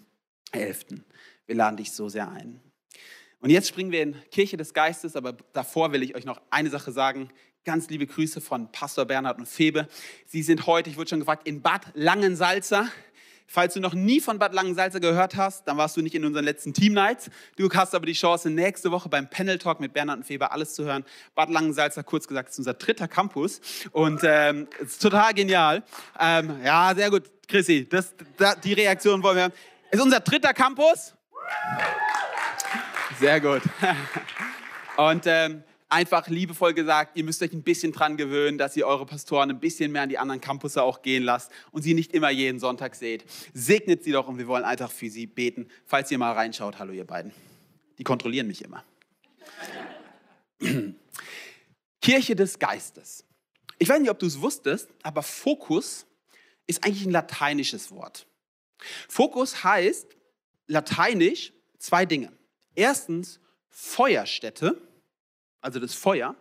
Wir 1.47 1.55
laden 1.55 1.77
dich 1.77 1.93
so 1.93 2.09
sehr 2.09 2.29
ein. 2.29 2.61
Und 3.39 3.51
jetzt 3.51 3.69
springen 3.69 3.93
wir 3.93 4.03
in 4.03 4.17
Kirche 4.33 4.57
des 4.57 4.75
Geistes, 4.75 5.15
aber 5.15 5.33
davor 5.53 5.93
will 5.93 6.03
ich 6.03 6.17
euch 6.17 6.25
noch 6.25 6.43
eine 6.51 6.71
Sache 6.71 6.91
sagen. 6.91 7.31
Ganz 7.65 7.89
liebe 7.89 8.07
Grüße 8.09 8.41
von 8.41 8.71
Pastor 8.73 9.05
Bernhard 9.05 9.39
und 9.39 9.47
Febe. 9.47 9.87
Sie 10.27 10.43
sind 10.43 10.67
heute, 10.67 10.91
ich 10.91 10.97
wurde 10.97 11.11
schon 11.11 11.21
gefragt, 11.21 11.47
in 11.47 11.63
Bad 11.63 11.87
Langensalza. 11.95 12.89
Falls 13.53 13.75
du 13.75 13.81
noch 13.81 13.93
nie 13.93 14.23
von 14.23 14.39
Bad 14.39 14.55
Langensalza 14.55 14.99
gehört 14.99 15.37
hast, 15.37 15.69
dann 15.69 15.77
warst 15.77 15.95
du 15.99 16.01
nicht 16.01 16.15
in 16.15 16.25
unseren 16.25 16.47
letzten 16.47 16.73
Team 16.73 16.95
Nights. 16.95 17.31
Du 17.57 17.69
hast 17.69 17.95
aber 17.95 18.07
die 18.07 18.15
Chance, 18.15 18.49
nächste 18.49 18.91
Woche 18.91 19.11
beim 19.11 19.29
Panel 19.29 19.59
Talk 19.59 19.79
mit 19.79 19.93
Bernhard 19.93 20.21
und 20.21 20.25
Feber 20.25 20.53
alles 20.53 20.73
zu 20.73 20.85
hören. 20.85 21.05
Bad 21.35 21.51
Langensalza, 21.51 22.03
kurz 22.03 22.27
gesagt, 22.27 22.49
ist 22.49 22.59
unser 22.59 22.73
dritter 22.73 23.09
Campus 23.09 23.61
und 23.91 24.23
ähm, 24.25 24.69
ist 24.81 25.03
total 25.03 25.35
genial. 25.35 25.83
Ähm, 26.19 26.61
ja, 26.65 26.95
sehr 26.97 27.11
gut, 27.11 27.25
Chrissy, 27.47 27.87
das, 27.87 28.15
da, 28.39 28.55
die 28.55 28.73
Reaktion 28.73 29.23
wollen 29.23 29.37
wir 29.37 29.43
haben. 29.45 29.55
Ist 29.91 30.01
unser 30.01 30.21
dritter 30.21 30.55
Campus. 30.55 31.13
Sehr 33.21 33.39
gut. 33.39 33.61
Und 34.97 35.25
ähm, 35.27 35.63
einfach 35.93 36.29
liebevoll 36.29 36.73
gesagt, 36.73 37.17
ihr 37.17 37.25
müsst 37.25 37.43
euch 37.43 37.53
ein 37.53 37.63
bisschen 37.63 37.93
dran 37.93 38.17
gewöhnen, 38.17 38.57
dass 38.57 38.77
ihr 38.77 38.87
eure 38.87 39.05
Pastoren 39.05 39.51
ein 39.51 39.61
bisschen 39.61 39.93
mehr 39.93 40.03
an 40.03 40.09
die 40.09 40.19
anderen 40.19 40.41
Campusse 40.41 40.83
auch 40.83 41.03
gehen 41.03 41.23
lasst 41.23 41.53
und 41.71 41.83
sie 41.83 41.95
nicht 41.95 42.13
immer 42.13 42.31
jeden 42.31 42.59
Sonntag 42.59 42.95
seht. 42.95 43.25
Segnet 43.53 44.03
sie 44.03 44.13
doch 44.13 44.27
und 44.27 44.39
wir 44.39 44.47
wollen 44.47 44.65
einfach 44.65 44.91
für 44.91 45.11
sie 45.11 45.27
beten. 45.27 45.69
Falls 45.85 46.11
ihr 46.11 46.19
mal 46.19 46.33
reinschaut, 46.33 46.79
hallo 46.79 46.93
ihr 46.93 47.07
beiden. 47.07 47.33
Die 47.99 48.05
kontrollieren 48.05 48.47
mich 48.47 48.63
immer. 48.63 48.85
Kirche 52.01 52.35
des 52.35 52.59
Geistes. 52.59 53.25
Ich 53.79 53.89
weiß 53.89 54.01
nicht, 54.01 54.11
ob 54.11 54.19
du 54.19 54.27
es 54.27 54.41
wusstest, 54.41 54.89
aber 55.03 55.23
Fokus 55.23 56.07
ist 56.67 56.85
eigentlich 56.85 57.05
ein 57.05 57.13
lateinisches 57.13 57.91
Wort. 57.91 58.27
Fokus 59.09 59.63
heißt 59.63 60.07
lateinisch 60.69 61.53
zwei 61.79 62.07
Dinge. 62.07 62.33
Erstens 62.75 63.41
Feuerstätte 63.69 64.81
also 65.63 65.81
das 65.81 65.95
Feuer, 65.95 66.37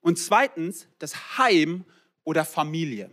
und 0.00 0.18
zweitens 0.18 0.86
das 0.98 1.38
Heim 1.38 1.84
oder 2.22 2.44
Familie. 2.44 3.10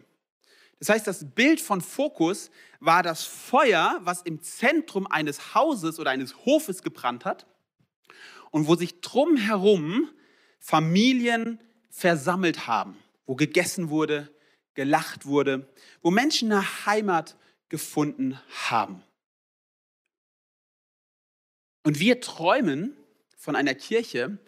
Das 0.80 0.90
heißt, 0.90 1.08
das 1.08 1.34
Bild 1.34 1.62
von 1.62 1.82
Fokus 1.82 2.52
war 2.80 3.02
das 3.02 3.24
Feuer, 3.24 4.00
was 4.04 4.22
im 4.22 4.42
Zentrum 4.42 5.08
eines 5.08 5.56
Hauses 5.56 6.00
oder 6.00 6.12
eines 6.12 6.46
Hofes 6.46 6.84
gebrannt 6.84 7.26
hat 7.26 7.48
und 8.52 8.68
wo 8.68 8.76
sich 8.76 9.02
drumherum 9.02 10.10
Familien 10.60 11.60
versammelt 11.90 12.68
haben, 12.68 12.98
wo 13.26 13.36
gegessen 13.36 13.90
wurde, 13.90 14.30
gelacht 14.74 15.26
wurde, 15.26 15.74
wo 16.02 16.12
Menschen 16.12 16.52
eine 16.52 16.86
Heimat 16.86 17.38
gefunden 17.70 18.40
haben. 18.70 19.02
Und 21.84 22.00
wir 22.00 22.20
träumen 22.20 22.96
von 23.38 23.56
einer 23.56 23.76
Kirche, 23.76 24.40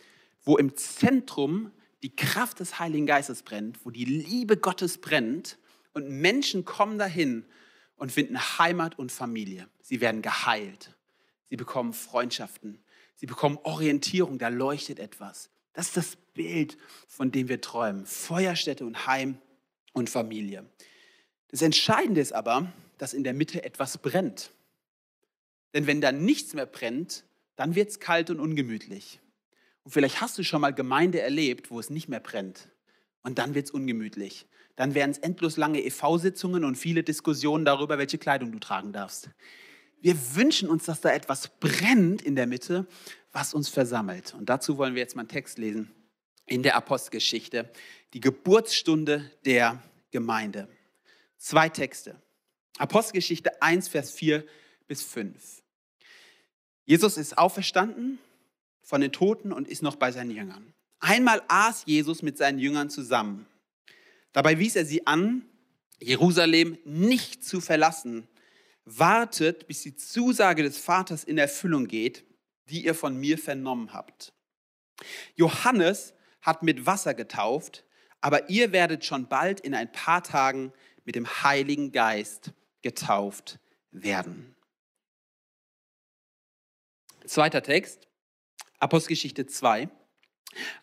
wo 0.47 0.57
im 0.57 0.75
Zentrum 0.77 1.71
die 2.03 2.15
Kraft 2.15 2.61
des 2.61 2.79
Heiligen 2.79 3.05
Geistes 3.05 3.43
brennt, 3.43 3.85
wo 3.85 3.89
die 3.89 4.05
Liebe 4.05 4.55
Gottes 4.55 4.97
brennt 4.97 5.57
und 5.93 6.09
Menschen 6.09 6.63
kommen 6.63 6.97
dahin 6.97 7.45
und 7.97 8.13
finden 8.13 8.39
Heimat 8.39 8.97
und 8.97 9.11
Familie. 9.11 9.67
Sie 9.81 9.99
werden 9.99 10.21
geheilt. 10.21 10.95
Sie 11.49 11.57
bekommen 11.57 11.93
Freundschaften. 11.93 12.79
Sie 13.15 13.25
bekommen 13.25 13.57
Orientierung. 13.63 14.37
Da 14.37 14.47
leuchtet 14.47 14.99
etwas. 14.99 15.49
Das 15.73 15.87
ist 15.87 15.97
das 15.97 16.15
Bild, 16.33 16.77
von 17.07 17.31
dem 17.31 17.49
wir 17.49 17.59
träumen. 17.59 18.05
Feuerstätte 18.05 18.85
und 18.85 19.05
Heim 19.05 19.39
und 19.91 20.09
Familie. 20.09 20.65
Das 21.49 21.61
Entscheidende 21.61 22.21
ist 22.21 22.33
aber, 22.33 22.71
dass 22.97 23.13
in 23.13 23.23
der 23.23 23.33
Mitte 23.33 23.65
etwas 23.65 23.97
brennt. 23.97 24.51
Denn 25.73 25.87
wenn 25.87 25.99
da 25.99 26.11
nichts 26.13 26.53
mehr 26.53 26.65
brennt, 26.65 27.25
dann 27.57 27.75
wird 27.75 27.89
es 27.89 27.99
kalt 27.99 28.29
und 28.29 28.39
ungemütlich. 28.39 29.19
Und 29.87 29.91
vielleicht 29.91 30.19
hast 30.19 30.37
du 30.37 30.43
schon 30.43 30.59
mal 30.59 30.73
Gemeinde 30.73 31.21
erlebt, 31.21 31.71
wo 31.71 31.79
es 31.79 31.89
nicht 31.89 32.09
mehr 32.09 32.19
brennt. 32.19 32.67
Und 33.23 33.37
dann 33.37 33.55
wird 33.55 33.67
es 33.67 33.71
ungemütlich. 33.71 34.45
Dann 34.75 34.95
werden 34.95 35.11
es 35.11 35.17
endlos 35.17 35.55
lange 35.55 35.81
EV-Sitzungen 35.81 36.65
und 36.65 36.75
viele 36.75 37.03
Diskussionen 37.03 37.63
darüber, 37.63 37.97
welche 37.97 38.17
Kleidung 38.17 38.51
du 38.51 38.59
tragen 38.59 38.91
darfst. 38.91 39.29
Wir 40.01 40.17
wünschen 40.35 40.67
uns, 40.67 40.83
dass 40.83 40.99
da 40.99 41.13
etwas 41.13 41.47
brennt 41.61 42.21
in 42.21 42.35
der 42.35 42.47
Mitte, 42.47 42.85
was 43.31 43.53
uns 43.53 43.69
versammelt. 43.69 44.33
Und 44.33 44.49
dazu 44.49 44.77
wollen 44.77 44.93
wir 44.93 45.01
jetzt 45.01 45.15
mal 45.15 45.21
einen 45.21 45.29
Text 45.29 45.57
lesen 45.57 45.89
in 46.45 46.63
der 46.63 46.75
Apostelgeschichte, 46.75 47.71
die 48.13 48.19
Geburtsstunde 48.19 49.31
der 49.45 49.81
Gemeinde. 50.11 50.67
Zwei 51.37 51.69
Texte. 51.69 52.21
Apostelgeschichte 52.77 53.61
1, 53.61 53.87
Vers 53.87 54.11
4 54.11 54.43
bis 54.85 55.01
5. 55.03 55.63
Jesus 56.83 57.15
ist 57.15 57.37
auferstanden 57.37 58.19
von 58.87 59.01
den 59.01 59.11
Toten 59.11 59.51
und 59.51 59.67
ist 59.67 59.83
noch 59.83 59.97
bei 59.97 60.13
seinen 60.13 60.31
Jüngern. 60.31 60.73
Einmal 60.99 61.43
aß 61.49 61.83
Jesus 61.85 62.21
mit 62.21 62.37
seinen 62.37 62.57
Jüngern 62.57 62.89
zusammen. 62.89 63.45
Dabei 64.31 64.59
wies 64.59 64.77
er 64.77 64.85
sie 64.85 65.05
an, 65.05 65.45
Jerusalem 65.99 66.77
nicht 66.85 67.43
zu 67.43 67.59
verlassen. 67.59 68.29
Wartet, 68.85 69.67
bis 69.67 69.81
die 69.81 69.97
Zusage 69.97 70.63
des 70.63 70.77
Vaters 70.77 71.25
in 71.25 71.37
Erfüllung 71.37 71.87
geht, 71.87 72.23
die 72.69 72.85
ihr 72.85 72.95
von 72.95 73.17
mir 73.17 73.37
vernommen 73.37 73.91
habt. 73.91 74.31
Johannes 75.35 76.13
hat 76.41 76.63
mit 76.63 76.85
Wasser 76.85 77.13
getauft, 77.13 77.83
aber 78.21 78.49
ihr 78.49 78.71
werdet 78.71 79.03
schon 79.03 79.27
bald 79.27 79.59
in 79.59 79.75
ein 79.75 79.91
paar 79.91 80.23
Tagen 80.23 80.71
mit 81.03 81.15
dem 81.15 81.27
Heiligen 81.43 81.91
Geist 81.91 82.53
getauft 82.81 83.59
werden. 83.91 84.55
Zweiter 87.25 87.61
Text, 87.61 88.06
Apostelgeschichte 88.79 89.47
2. 89.47 89.89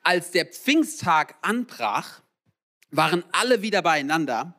Als 0.03 0.31
der 0.31 0.47
Pfingsttag 0.47 1.37
anbrach, 1.43 2.23
waren 2.91 3.25
alle 3.33 3.63
wieder 3.63 3.83
beieinander. 3.83 4.55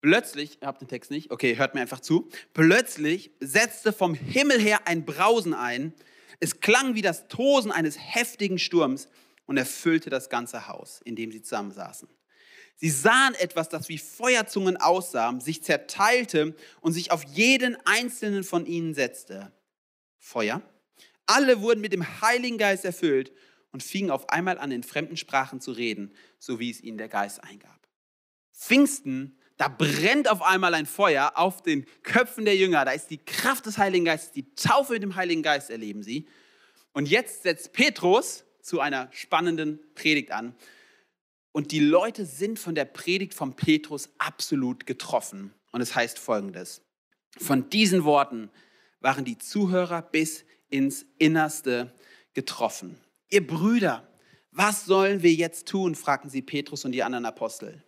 Plötzlich, 0.00 0.60
ihr 0.60 0.66
habt 0.66 0.80
den 0.80 0.88
Text 0.88 1.10
nicht, 1.10 1.30
okay, 1.30 1.56
hört 1.56 1.74
mir 1.74 1.80
einfach 1.80 2.00
zu. 2.00 2.28
Plötzlich 2.54 3.32
setzte 3.40 3.92
vom 3.92 4.14
Himmel 4.14 4.60
her 4.60 4.86
ein 4.86 5.04
Brausen 5.04 5.54
ein. 5.54 5.94
Es 6.40 6.60
klang 6.60 6.94
wie 6.94 7.02
das 7.02 7.28
Tosen 7.28 7.70
eines 7.70 7.98
heftigen 7.98 8.58
Sturms 8.58 9.08
und 9.44 9.56
erfüllte 9.56 10.08
das 10.08 10.30
ganze 10.30 10.68
Haus, 10.68 11.00
in 11.04 11.16
dem 11.16 11.32
sie 11.32 11.42
zusammensaßen. 11.42 12.08
Sie 12.76 12.88
sahen 12.88 13.34
etwas, 13.34 13.68
das 13.68 13.90
wie 13.90 13.98
Feuerzungen 13.98 14.78
aussah, 14.78 15.38
sich 15.38 15.62
zerteilte 15.62 16.56
und 16.80 16.94
sich 16.94 17.12
auf 17.12 17.24
jeden 17.24 17.76
einzelnen 17.84 18.42
von 18.42 18.64
ihnen 18.64 18.94
setzte. 18.94 19.52
Feuer. 20.18 20.62
Alle 21.30 21.60
wurden 21.60 21.80
mit 21.80 21.92
dem 21.92 22.20
Heiligen 22.20 22.58
Geist 22.58 22.84
erfüllt 22.84 23.30
und 23.70 23.84
fingen 23.84 24.10
auf 24.10 24.30
einmal 24.30 24.58
an, 24.58 24.72
in 24.72 24.82
fremden 24.82 25.16
Sprachen 25.16 25.60
zu 25.60 25.70
reden, 25.70 26.12
so 26.40 26.58
wie 26.58 26.70
es 26.70 26.80
ihnen 26.80 26.98
der 26.98 27.08
Geist 27.08 27.44
eingab. 27.44 27.86
Pfingsten, 28.52 29.38
da 29.56 29.68
brennt 29.68 30.28
auf 30.28 30.42
einmal 30.42 30.74
ein 30.74 30.86
Feuer 30.86 31.34
auf 31.36 31.62
den 31.62 31.86
Köpfen 32.02 32.46
der 32.46 32.56
Jünger. 32.56 32.84
Da 32.84 32.90
ist 32.90 33.10
die 33.10 33.24
Kraft 33.24 33.66
des 33.66 33.78
Heiligen 33.78 34.06
Geistes, 34.06 34.32
die 34.32 34.56
Taufe 34.56 34.94
mit 34.94 35.04
dem 35.04 35.14
Heiligen 35.14 35.44
Geist 35.44 35.70
erleben 35.70 36.02
sie. 36.02 36.26
Und 36.94 37.08
jetzt 37.08 37.44
setzt 37.44 37.74
Petrus 37.74 38.44
zu 38.60 38.80
einer 38.80 39.08
spannenden 39.12 39.78
Predigt 39.94 40.32
an. 40.32 40.56
Und 41.52 41.70
die 41.70 41.78
Leute 41.78 42.26
sind 42.26 42.58
von 42.58 42.74
der 42.74 42.86
Predigt 42.86 43.34
von 43.34 43.54
Petrus 43.54 44.10
absolut 44.18 44.84
getroffen. 44.84 45.54
Und 45.70 45.80
es 45.80 45.94
heißt 45.94 46.18
folgendes. 46.18 46.82
Von 47.38 47.70
diesen 47.70 48.02
Worten 48.02 48.50
waren 48.98 49.24
die 49.24 49.38
Zuhörer 49.38 50.02
bis 50.02 50.44
ins 50.70 51.04
Innerste 51.18 51.92
getroffen. 52.32 52.98
Ihr 53.28 53.46
Brüder, 53.46 54.08
was 54.52 54.84
sollen 54.84 55.22
wir 55.22 55.32
jetzt 55.32 55.68
tun? 55.68 55.94
fragten 55.94 56.30
sie 56.30 56.42
Petrus 56.42 56.84
und 56.84 56.92
die 56.92 57.02
anderen 57.02 57.26
Apostel. 57.26 57.84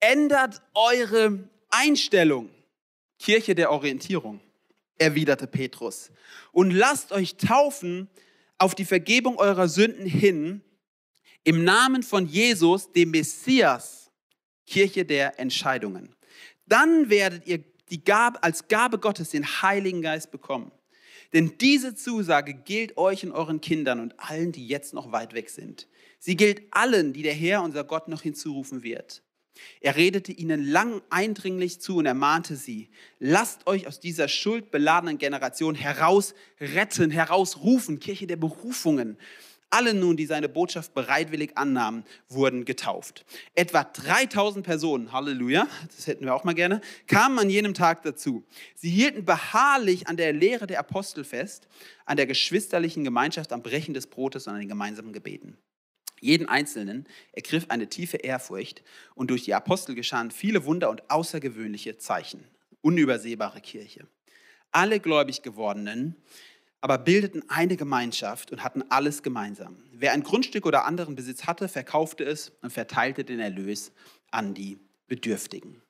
Ändert 0.00 0.62
eure 0.74 1.48
Einstellung, 1.70 2.50
Kirche 3.18 3.54
der 3.54 3.70
Orientierung, 3.70 4.40
erwiderte 4.98 5.46
Petrus, 5.46 6.10
und 6.52 6.70
lasst 6.70 7.12
euch 7.12 7.36
taufen 7.36 8.08
auf 8.58 8.74
die 8.74 8.84
Vergebung 8.84 9.38
eurer 9.38 9.68
Sünden 9.68 10.06
hin, 10.06 10.62
im 11.44 11.62
Namen 11.62 12.02
von 12.02 12.26
Jesus, 12.26 12.90
dem 12.92 13.12
Messias, 13.12 14.10
Kirche 14.66 15.04
der 15.04 15.38
Entscheidungen. 15.38 16.14
Dann 16.66 17.08
werdet 17.08 17.46
ihr 17.46 17.62
die 17.90 18.02
Gabe, 18.02 18.42
als 18.42 18.66
Gabe 18.66 18.98
Gottes 18.98 19.30
den 19.30 19.44
Heiligen 19.62 20.02
Geist 20.02 20.32
bekommen. 20.32 20.72
Denn 21.32 21.58
diese 21.58 21.94
Zusage 21.94 22.54
gilt 22.54 22.96
euch 22.96 23.24
und 23.24 23.32
euren 23.32 23.60
Kindern 23.60 24.00
und 24.00 24.18
allen, 24.18 24.52
die 24.52 24.66
jetzt 24.66 24.94
noch 24.94 25.12
weit 25.12 25.34
weg 25.34 25.50
sind. 25.50 25.88
Sie 26.18 26.36
gilt 26.36 26.62
allen, 26.70 27.12
die 27.12 27.22
der 27.22 27.34
Herr, 27.34 27.62
unser 27.62 27.84
Gott, 27.84 28.08
noch 28.08 28.22
hinzurufen 28.22 28.82
wird. 28.82 29.22
Er 29.80 29.96
redete 29.96 30.32
ihnen 30.32 30.64
lang 30.64 31.02
eindringlich 31.10 31.80
zu 31.80 31.96
und 31.96 32.06
ermahnte 32.06 32.56
sie, 32.56 32.90
lasst 33.18 33.66
euch 33.66 33.86
aus 33.86 34.00
dieser 34.00 34.28
schuldbeladenen 34.28 35.18
Generation 35.18 35.74
herausretten, 35.74 37.10
herausrufen, 37.10 37.98
Kirche 37.98 38.26
der 38.26 38.36
Berufungen. 38.36 39.16
Alle 39.70 39.94
nun, 39.94 40.16
die 40.16 40.26
seine 40.26 40.48
Botschaft 40.48 40.94
bereitwillig 40.94 41.58
annahmen, 41.58 42.04
wurden 42.28 42.64
getauft. 42.64 43.24
Etwa 43.54 43.82
3000 43.84 44.64
Personen, 44.64 45.12
Halleluja, 45.12 45.66
das 45.94 46.06
hätten 46.06 46.24
wir 46.24 46.34
auch 46.34 46.44
mal 46.44 46.54
gerne, 46.54 46.80
kamen 47.08 47.38
an 47.38 47.50
jenem 47.50 47.74
Tag 47.74 48.02
dazu. 48.02 48.44
Sie 48.74 48.90
hielten 48.90 49.24
beharrlich 49.24 50.06
an 50.06 50.16
der 50.16 50.32
Lehre 50.32 50.66
der 50.66 50.78
Apostel 50.78 51.24
fest, 51.24 51.66
an 52.04 52.16
der 52.16 52.26
geschwisterlichen 52.26 53.02
Gemeinschaft, 53.02 53.52
am 53.52 53.62
Brechen 53.62 53.92
des 53.92 54.06
Brotes 54.06 54.46
und 54.46 54.54
an 54.54 54.60
den 54.60 54.68
gemeinsamen 54.68 55.12
Gebeten. 55.12 55.58
Jeden 56.20 56.48
Einzelnen 56.48 57.06
ergriff 57.32 57.66
eine 57.68 57.88
tiefe 57.88 58.18
Ehrfurcht 58.18 58.82
und 59.14 59.30
durch 59.30 59.44
die 59.44 59.54
Apostel 59.54 59.94
geschahen 59.94 60.30
viele 60.30 60.64
Wunder 60.64 60.90
und 60.90 61.10
außergewöhnliche 61.10 61.98
Zeichen. 61.98 62.44
Unübersehbare 62.80 63.60
Kirche. 63.60 64.06
Alle 64.70 65.00
gläubig 65.00 65.42
gewordenen 65.42 66.16
aber 66.80 66.98
bildeten 66.98 67.42
eine 67.48 67.76
Gemeinschaft 67.76 68.52
und 68.52 68.62
hatten 68.62 68.82
alles 68.90 69.22
gemeinsam. 69.22 69.82
Wer 69.92 70.12
ein 70.12 70.22
Grundstück 70.22 70.66
oder 70.66 70.84
anderen 70.84 71.16
Besitz 71.16 71.44
hatte, 71.46 71.68
verkaufte 71.68 72.24
es 72.24 72.52
und 72.62 72.72
verteilte 72.72 73.24
den 73.24 73.40
Erlös 73.40 73.92
an 74.30 74.54
die 74.54 74.78
Bedürftigen. 75.06 75.82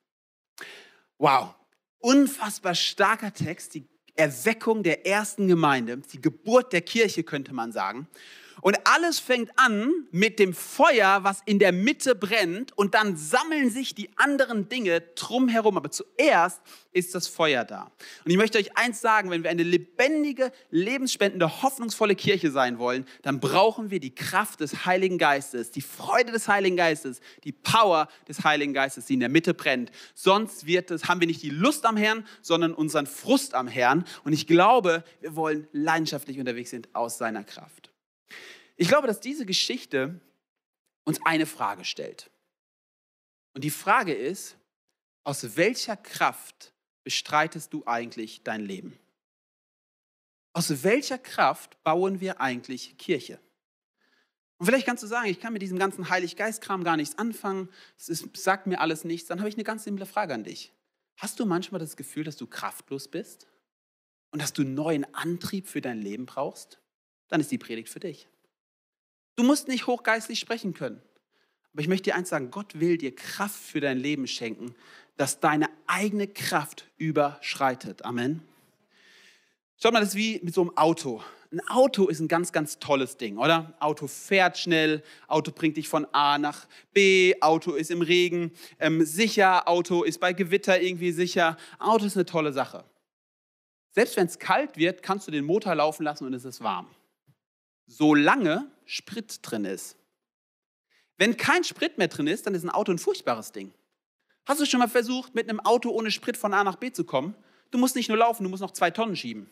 Wow, 1.17 1.55
unfassbar 1.99 2.75
starker 2.75 3.33
Text, 3.33 3.73
die 3.73 3.87
Erweckung 4.15 4.83
der 4.83 5.05
ersten 5.05 5.47
Gemeinde, 5.47 5.97
die 5.97 6.21
Geburt 6.21 6.73
der 6.73 6.81
Kirche 6.81 7.23
könnte 7.23 7.53
man 7.53 7.71
sagen. 7.71 8.07
Und 8.61 8.77
alles 8.85 9.19
fängt 9.19 9.51
an 9.55 9.91
mit 10.11 10.39
dem 10.39 10.53
Feuer, 10.53 11.23
was 11.23 11.41
in 11.45 11.59
der 11.59 11.71
Mitte 11.71 12.15
brennt 12.15 12.75
und 12.77 12.95
dann 12.95 13.15
sammeln 13.15 13.69
sich 13.69 13.93
die 13.93 14.09
anderen 14.17 14.67
Dinge 14.69 15.01
drumherum. 15.01 15.77
Aber 15.77 15.91
zuerst 15.91 16.61
ist 16.91 17.13
das 17.13 17.27
Feuer 17.27 17.63
da. 17.63 17.91
Und 18.25 18.31
ich 18.31 18.37
möchte 18.37 18.57
euch 18.57 18.75
eins 18.75 19.01
sagen, 19.01 19.29
wenn 19.29 19.43
wir 19.43 19.51
eine 19.51 19.63
lebendige, 19.63 20.51
lebensspendende, 20.71 21.61
hoffnungsvolle 21.61 22.15
Kirche 22.15 22.49
sein 22.49 22.79
wollen, 22.79 23.05
dann 23.21 23.39
brauchen 23.39 23.91
wir 23.91 23.99
die 23.99 24.15
Kraft 24.15 24.61
des 24.61 24.85
Heiligen 24.85 25.17
Geistes, 25.17 25.69
die 25.69 25.81
Freude 25.81 26.31
des 26.31 26.47
Heiligen 26.47 26.75
Geistes, 26.75 27.21
die 27.43 27.51
Power 27.51 28.07
des 28.27 28.43
Heiligen 28.43 28.73
Geistes, 28.73 29.05
die 29.05 29.13
in 29.13 29.19
der 29.19 29.29
Mitte 29.29 29.53
brennt. 29.53 29.91
Sonst 30.15 30.65
wird 30.65 30.89
es, 30.89 31.07
haben 31.07 31.19
wir 31.19 31.27
nicht 31.27 31.43
die 31.43 31.51
Lust 31.51 31.85
am 31.85 31.97
Herrn, 31.97 32.25
sondern 32.41 32.73
unseren 32.73 33.05
Frust 33.05 33.53
am 33.53 33.67
Herrn. 33.67 34.03
Und 34.23 34.33
ich 34.33 34.47
glaube, 34.47 35.03
wir 35.21 35.35
wollen 35.35 35.67
leidenschaftlich 35.71 36.39
unterwegs 36.39 36.71
sind 36.71 36.89
aus 36.93 37.17
seiner 37.17 37.43
Kraft. 37.43 37.86
Ich 38.75 38.87
glaube, 38.87 39.07
dass 39.07 39.19
diese 39.19 39.45
Geschichte 39.45 40.19
uns 41.03 41.19
eine 41.25 41.45
Frage 41.45 41.85
stellt. 41.85 42.29
Und 43.53 43.63
die 43.63 43.71
Frage 43.71 44.13
ist, 44.13 44.55
aus 45.23 45.57
welcher 45.57 45.97
Kraft 45.97 46.73
bestreitest 47.03 47.73
du 47.73 47.83
eigentlich 47.85 48.43
dein 48.43 48.61
Leben? 48.61 48.99
Aus 50.53 50.83
welcher 50.83 51.17
Kraft 51.17 51.81
bauen 51.83 52.19
wir 52.19 52.41
eigentlich 52.41 52.97
Kirche? 52.97 53.39
Und 54.57 54.65
vielleicht 54.65 54.85
kannst 54.85 55.03
du 55.03 55.07
sagen, 55.07 55.27
ich 55.29 55.39
kann 55.39 55.53
mit 55.53 55.61
diesem 55.61 55.77
ganzen 55.77 56.09
Heiliggeist-Kram 56.09 56.83
gar 56.83 56.97
nichts 56.97 57.17
anfangen, 57.17 57.69
es 57.97 58.09
ist, 58.09 58.35
sagt 58.35 58.67
mir 58.67 58.79
alles 58.79 59.03
nichts. 59.03 59.27
Dann 59.27 59.39
habe 59.39 59.49
ich 59.49 59.55
eine 59.55 59.63
ganz 59.63 59.83
simple 59.83 60.05
Frage 60.05 60.33
an 60.33 60.43
dich. 60.43 60.73
Hast 61.15 61.39
du 61.39 61.45
manchmal 61.45 61.79
das 61.79 61.95
Gefühl, 61.95 62.23
dass 62.23 62.37
du 62.37 62.47
kraftlos 62.47 63.07
bist 63.07 63.47
und 64.31 64.41
dass 64.41 64.53
du 64.53 64.63
neuen 64.63 65.05
Antrieb 65.13 65.67
für 65.67 65.81
dein 65.81 66.01
Leben 66.01 66.25
brauchst? 66.25 66.79
Dann 67.27 67.41
ist 67.41 67.51
die 67.51 67.57
Predigt 67.57 67.89
für 67.89 67.99
dich. 67.99 68.27
Du 69.35 69.43
musst 69.43 69.67
nicht 69.67 69.87
hochgeistlich 69.87 70.39
sprechen 70.39 70.73
können. 70.73 71.01
Aber 71.71 71.81
ich 71.81 71.87
möchte 71.87 72.05
dir 72.05 72.15
eins 72.15 72.29
sagen, 72.29 72.49
Gott 72.49 72.79
will 72.79 72.97
dir 72.97 73.15
Kraft 73.15 73.61
für 73.61 73.79
dein 73.79 73.99
Leben 73.99 74.25
schenken, 74.25 74.73
dass 75.15 75.39
deine 75.39 75.69
eigene 75.85 76.27
Kraft 76.27 76.87
überschreitet. 76.97 78.03
Amen. 78.03 78.41
Schaut 79.79 79.93
mal, 79.93 79.99
das 79.99 80.09
ist 80.09 80.15
wie 80.15 80.39
mit 80.41 80.55
so 80.55 80.61
einem 80.61 80.75
Auto. 80.75 81.23
Ein 81.51 81.61
Auto 81.67 82.07
ist 82.07 82.19
ein 82.19 82.27
ganz, 82.27 82.51
ganz 82.51 82.79
tolles 82.79 83.17
Ding, 83.17 83.37
oder? 83.37 83.75
Auto 83.79 84.07
fährt 84.07 84.57
schnell, 84.57 85.03
Auto 85.27 85.51
bringt 85.51 85.77
dich 85.77 85.87
von 85.87 86.07
A 86.13 86.39
nach 86.39 86.67
B, 86.93 87.35
Auto 87.41 87.73
ist 87.73 87.91
im 87.91 88.01
Regen 88.01 88.51
ähm, 88.79 89.05
sicher, 89.05 89.67
Auto 89.67 90.01
ist 90.01 90.19
bei 90.19 90.33
Gewitter 90.33 90.81
irgendwie 90.81 91.11
sicher. 91.11 91.57
Auto 91.77 92.05
ist 92.05 92.17
eine 92.17 92.25
tolle 92.25 92.53
Sache. 92.53 92.83
Selbst 93.91 94.17
wenn 94.17 94.25
es 94.25 94.39
kalt 94.39 94.77
wird, 94.77 95.03
kannst 95.03 95.27
du 95.27 95.31
den 95.31 95.45
Motor 95.45 95.75
laufen 95.75 96.03
lassen 96.03 96.25
und 96.25 96.33
es 96.33 96.43
ist 96.43 96.61
warm 96.61 96.87
solange 97.87 98.69
Sprit 98.85 99.39
drin 99.41 99.65
ist. 99.65 99.97
Wenn 101.17 101.35
kein 101.35 101.63
Sprit 101.63 101.97
mehr 101.97 102.09
drin 102.09 102.27
ist, 102.27 102.45
dann 102.45 102.53
ist 102.53 102.63
ein 102.63 102.69
Auto 102.69 102.91
ein 102.91 102.99
furchtbares 102.99 103.51
Ding. 103.51 103.73
Hast 104.45 104.61
du 104.61 104.65
schon 104.65 104.79
mal 104.79 104.87
versucht, 104.87 105.33
mit 105.35 105.49
einem 105.49 105.59
Auto 105.59 105.89
ohne 105.89 106.11
Sprit 106.11 106.37
von 106.37 106.53
A 106.53 106.63
nach 106.63 106.75
B 106.75 106.91
zu 106.91 107.03
kommen? 107.03 107.35
Du 107.71 107.77
musst 107.77 107.95
nicht 107.95 108.07
nur 108.07 108.17
laufen, 108.17 108.43
du 108.43 108.49
musst 108.49 108.61
noch 108.61 108.71
zwei 108.71 108.91
Tonnen 108.91 109.15
schieben. 109.15 109.49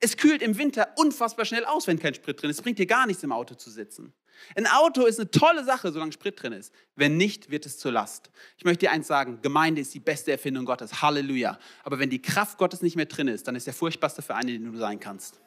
Es 0.00 0.16
kühlt 0.16 0.42
im 0.42 0.58
Winter 0.58 0.88
unfassbar 0.96 1.44
schnell 1.44 1.64
aus, 1.64 1.86
wenn 1.86 1.98
kein 1.98 2.14
Sprit 2.14 2.40
drin 2.40 2.50
ist. 2.50 2.58
Es 2.58 2.62
bringt 2.62 2.78
dir 2.78 2.86
gar 2.86 3.06
nichts, 3.06 3.22
im 3.22 3.32
Auto 3.32 3.54
zu 3.54 3.70
sitzen. 3.70 4.12
Ein 4.54 4.66
Auto 4.66 5.06
ist 5.06 5.18
eine 5.18 5.30
tolle 5.30 5.64
Sache, 5.64 5.90
solange 5.90 6.12
Sprit 6.12 6.40
drin 6.40 6.52
ist. 6.52 6.72
Wenn 6.94 7.16
nicht, 7.16 7.50
wird 7.50 7.66
es 7.66 7.78
zur 7.78 7.90
Last. 7.90 8.30
Ich 8.56 8.64
möchte 8.64 8.86
dir 8.86 8.92
eins 8.92 9.08
sagen, 9.08 9.40
Gemeinde 9.42 9.80
ist 9.80 9.94
die 9.94 10.00
beste 10.00 10.30
Erfindung 10.30 10.64
Gottes. 10.64 11.02
Halleluja. 11.02 11.58
Aber 11.82 11.98
wenn 11.98 12.10
die 12.10 12.22
Kraft 12.22 12.58
Gottes 12.58 12.82
nicht 12.82 12.94
mehr 12.94 13.06
drin 13.06 13.26
ist, 13.26 13.48
dann 13.48 13.56
ist 13.56 13.66
der 13.66 13.74
furchtbarste 13.74 14.22
Verein, 14.22 14.46
den 14.46 14.70
du 14.70 14.78
sein 14.78 15.00
kannst. 15.00 15.40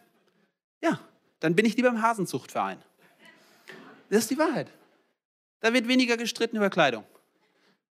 Ja, 0.81 0.99
dann 1.41 1.55
bin 1.55 1.65
ich 1.65 1.75
lieber 1.75 1.89
im 1.89 2.01
Hasenzuchtverein. 2.01 2.81
Das 4.09 4.19
ist 4.19 4.31
die 4.31 4.37
Wahrheit. 4.37 4.71
Da 5.59 5.73
wird 5.73 5.87
weniger 5.87 6.15
gestritten 6.15 6.55
über 6.55 6.69
Kleidung. 6.69 7.03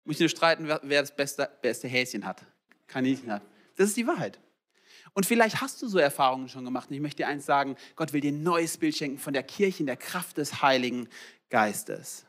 Muss 0.05 0.17
ich 0.17 0.21
nur 0.21 0.29
streiten, 0.29 0.67
wer 0.67 1.01
das 1.03 1.15
beste, 1.15 1.51
beste 1.61 1.87
Häschen 1.87 2.25
hat, 2.25 2.43
Kaninchen 2.87 3.31
hat. 3.31 3.43
Das 3.77 3.89
ist 3.89 3.97
die 3.97 4.07
Wahrheit. 4.07 4.39
Und 5.13 5.27
vielleicht 5.27 5.61
hast 5.61 5.83
du 5.83 5.89
so 5.89 5.99
Erfahrungen 5.99 6.49
schon 6.49 6.65
gemacht. 6.65 6.89
Und 6.89 6.95
ich 6.95 7.03
möchte 7.03 7.19
dir 7.19 7.29
eins 7.29 7.45
sagen, 7.45 7.77
Gott 7.97 8.13
will 8.13 8.21
dir 8.21 8.33
ein 8.33 8.43
neues 8.43 8.79
Bild 8.79 8.97
schenken 8.97 9.19
von 9.19 9.33
der 9.33 9.43
Kirche 9.43 9.81
in 9.81 9.87
der 9.87 9.97
Kraft 9.97 10.37
des 10.39 10.63
Heiligen 10.63 11.09
Geistes. 11.49 12.25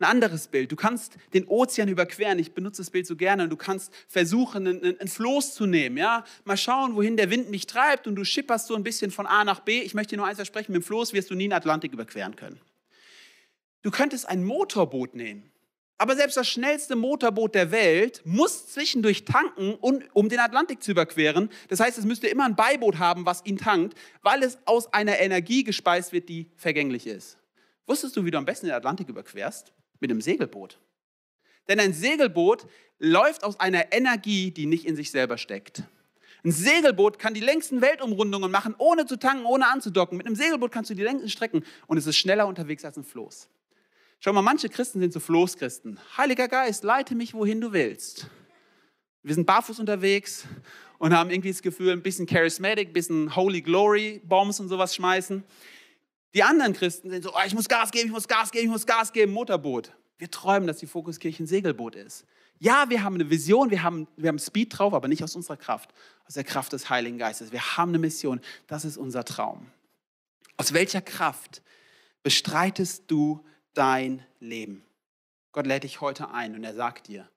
Ein 0.00 0.06
anderes 0.06 0.48
Bild. 0.48 0.72
Du 0.72 0.76
kannst 0.76 1.16
den 1.34 1.46
Ozean 1.46 1.88
überqueren. 1.88 2.38
Ich 2.38 2.52
benutze 2.52 2.82
das 2.82 2.90
Bild 2.90 3.06
so 3.06 3.14
gerne. 3.14 3.44
Und 3.44 3.50
du 3.50 3.56
kannst 3.56 3.92
versuchen, 4.08 4.66
ein, 4.66 5.00
ein 5.00 5.08
Floß 5.08 5.54
zu 5.54 5.66
nehmen. 5.66 5.96
Ja? 5.96 6.24
Mal 6.44 6.56
schauen, 6.56 6.96
wohin 6.96 7.16
der 7.16 7.30
Wind 7.30 7.50
mich 7.50 7.66
treibt. 7.66 8.06
Und 8.06 8.16
du 8.16 8.24
schipperst 8.24 8.66
so 8.66 8.74
ein 8.74 8.82
bisschen 8.82 9.12
von 9.12 9.26
A 9.26 9.44
nach 9.44 9.60
B. 9.60 9.80
Ich 9.82 9.94
möchte 9.94 10.10
dir 10.10 10.16
nur 10.18 10.26
eins 10.26 10.36
versprechen: 10.36 10.72
mit 10.72 10.82
dem 10.82 10.86
Floß 10.86 11.12
wirst 11.12 11.30
du 11.30 11.34
nie 11.34 11.44
den 11.44 11.52
Atlantik 11.52 11.92
überqueren 11.92 12.34
können. 12.34 12.60
Du 13.82 13.90
könntest 13.90 14.28
ein 14.28 14.44
Motorboot 14.44 15.14
nehmen. 15.14 15.50
Aber 15.96 16.16
selbst 16.16 16.36
das 16.36 16.48
schnellste 16.48 16.96
Motorboot 16.96 17.54
der 17.54 17.70
Welt 17.70 18.20
muss 18.24 18.66
zwischendurch 18.66 19.24
tanken, 19.24 19.74
um 19.74 20.28
den 20.28 20.40
Atlantik 20.40 20.82
zu 20.82 20.90
überqueren. 20.90 21.50
Das 21.68 21.78
heißt, 21.78 21.98
es 21.98 22.04
müsste 22.04 22.26
immer 22.26 22.46
ein 22.46 22.56
Beiboot 22.56 22.98
haben, 22.98 23.24
was 23.26 23.46
ihn 23.46 23.58
tankt, 23.58 23.96
weil 24.22 24.42
es 24.42 24.58
aus 24.64 24.92
einer 24.92 25.20
Energie 25.20 25.62
gespeist 25.62 26.12
wird, 26.12 26.28
die 26.28 26.50
vergänglich 26.56 27.06
ist. 27.06 27.38
Wusstest 27.86 28.16
du, 28.16 28.24
wie 28.24 28.32
du 28.32 28.38
am 28.38 28.44
besten 28.44 28.66
den 28.66 28.74
Atlantik 28.74 29.08
überquerst? 29.08 29.72
Mit 30.04 30.10
einem 30.10 30.20
Segelboot. 30.20 30.78
Denn 31.66 31.80
ein 31.80 31.94
Segelboot 31.94 32.66
läuft 32.98 33.42
aus 33.42 33.58
einer 33.58 33.90
Energie, 33.90 34.50
die 34.50 34.66
nicht 34.66 34.84
in 34.84 34.96
sich 34.96 35.10
selber 35.10 35.38
steckt. 35.38 35.82
Ein 36.44 36.52
Segelboot 36.52 37.18
kann 37.18 37.32
die 37.32 37.40
längsten 37.40 37.80
Weltumrundungen 37.80 38.50
machen, 38.50 38.74
ohne 38.76 39.06
zu 39.06 39.18
tanken, 39.18 39.46
ohne 39.46 39.66
anzudocken. 39.66 40.18
Mit 40.18 40.26
einem 40.26 40.36
Segelboot 40.36 40.72
kannst 40.72 40.90
du 40.90 40.94
die 40.94 41.04
längsten 41.04 41.30
Strecken 41.30 41.64
und 41.86 41.96
es 41.96 42.06
ist 42.06 42.18
schneller 42.18 42.46
unterwegs 42.46 42.84
als 42.84 42.98
ein 42.98 43.04
Floß. 43.04 43.48
Schau 44.20 44.34
mal, 44.34 44.42
manche 44.42 44.68
Christen 44.68 45.00
sind 45.00 45.14
so 45.14 45.20
Floßchristen. 45.20 45.98
Heiliger 46.18 46.48
Geist, 46.48 46.84
leite 46.84 47.14
mich, 47.14 47.32
wohin 47.32 47.62
du 47.62 47.72
willst. 47.72 48.26
Wir 49.22 49.34
sind 49.34 49.46
barfuß 49.46 49.80
unterwegs 49.80 50.44
und 50.98 51.14
haben 51.14 51.30
irgendwie 51.30 51.50
das 51.50 51.62
Gefühl, 51.62 51.92
ein 51.92 52.02
bisschen 52.02 52.26
charismatic, 52.26 52.90
ein 52.90 52.92
bisschen 52.92 53.34
Holy 53.34 53.62
Glory 53.62 54.20
Bombs 54.22 54.60
und 54.60 54.68
sowas 54.68 54.94
schmeißen. 54.94 55.42
Die 56.34 56.42
anderen 56.42 56.72
Christen 56.72 57.10
sind 57.10 57.22
so, 57.22 57.32
oh, 57.32 57.40
ich 57.46 57.54
muss 57.54 57.68
Gas 57.68 57.92
geben, 57.92 58.06
ich 58.06 58.12
muss 58.12 58.26
Gas 58.26 58.50
geben, 58.50 58.66
ich 58.66 58.70
muss 58.70 58.86
Gas 58.86 59.12
geben, 59.12 59.32
Motorboot. 59.32 59.92
Wir 60.18 60.30
träumen, 60.30 60.66
dass 60.66 60.78
die 60.78 60.86
Fokuskirche 60.86 61.44
ein 61.44 61.46
Segelboot 61.46 61.94
ist. 61.94 62.26
Ja, 62.58 62.88
wir 62.88 63.02
haben 63.02 63.14
eine 63.14 63.30
Vision, 63.30 63.70
wir 63.70 63.82
haben, 63.82 64.08
wir 64.16 64.28
haben 64.28 64.38
Speed 64.38 64.78
drauf, 64.78 64.94
aber 64.94 65.08
nicht 65.08 65.22
aus 65.22 65.36
unserer 65.36 65.56
Kraft, 65.56 65.92
aus 66.26 66.34
der 66.34 66.44
Kraft 66.44 66.72
des 66.72 66.90
Heiligen 66.90 67.18
Geistes. 67.18 67.52
Wir 67.52 67.76
haben 67.76 67.90
eine 67.90 67.98
Mission, 67.98 68.40
das 68.66 68.84
ist 68.84 68.96
unser 68.96 69.24
Traum. 69.24 69.70
Aus 70.56 70.72
welcher 70.72 71.00
Kraft 71.00 71.62
bestreitest 72.22 73.04
du 73.08 73.44
dein 73.74 74.24
Leben. 74.40 74.84
Gott 75.52 75.66
lädt 75.66 75.84
dich 75.84 76.00
heute 76.00 76.30
ein 76.30 76.54
und 76.54 76.64
er 76.64 76.74
sagt 76.74 77.08
dir, 77.08 77.28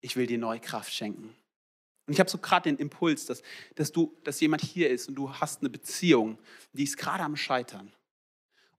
ich 0.00 0.16
will 0.16 0.26
dir 0.26 0.38
neue 0.38 0.60
Kraft 0.60 0.92
schenken. 0.94 1.34
Und 2.06 2.14
ich 2.14 2.20
habe 2.20 2.30
so 2.30 2.38
gerade 2.38 2.70
den 2.70 2.78
Impuls, 2.78 3.26
dass, 3.26 3.42
dass, 3.74 3.92
du, 3.92 4.16
dass 4.24 4.40
jemand 4.40 4.62
hier 4.62 4.90
ist 4.90 5.08
und 5.08 5.14
du 5.14 5.32
hast 5.32 5.60
eine 5.60 5.70
Beziehung, 5.70 6.38
die 6.72 6.84
ist 6.84 6.96
gerade 6.96 7.22
am 7.22 7.36
Scheitern. 7.36 7.92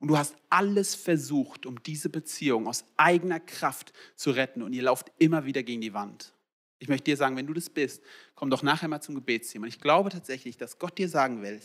Und 0.02 0.08
du 0.08 0.18
hast 0.18 0.36
alles 0.50 0.96
versucht, 0.96 1.68
um 1.68 1.82
diese 1.84 2.10
Beziehung 2.10 2.68
aus 2.68 2.86
eigener 2.98 3.40
Kraft 3.40 3.94
zu 4.16 4.32
retten 4.32 4.64
und 4.64 4.74
ihr 4.74 4.82
lauft 4.82 5.12
immer 5.20 5.46
wieder 5.46 5.62
gegen 5.62 5.80
die 5.80 5.94
Wand. 5.94 6.34
Ich 6.80 6.88
möchte 6.88 7.04
dir 7.04 7.18
sagen, 7.18 7.38
wenn 7.38 7.46
du 7.46 7.54
das 7.54 7.70
bist, 7.70 8.02
komm 8.34 8.50
doch 8.50 8.64
nachher 8.64 8.88
mal 8.88 9.02
zum 9.02 9.14
Gebetsteam. 9.14 9.62
Und 9.62 9.68
ich 9.68 9.80
glaube 9.80 10.10
tatsächlich, 10.10 10.58
dass 10.58 10.80
Gott 10.80 10.98
dir 10.98 11.08
sagen 11.08 11.44
will, 11.44 11.62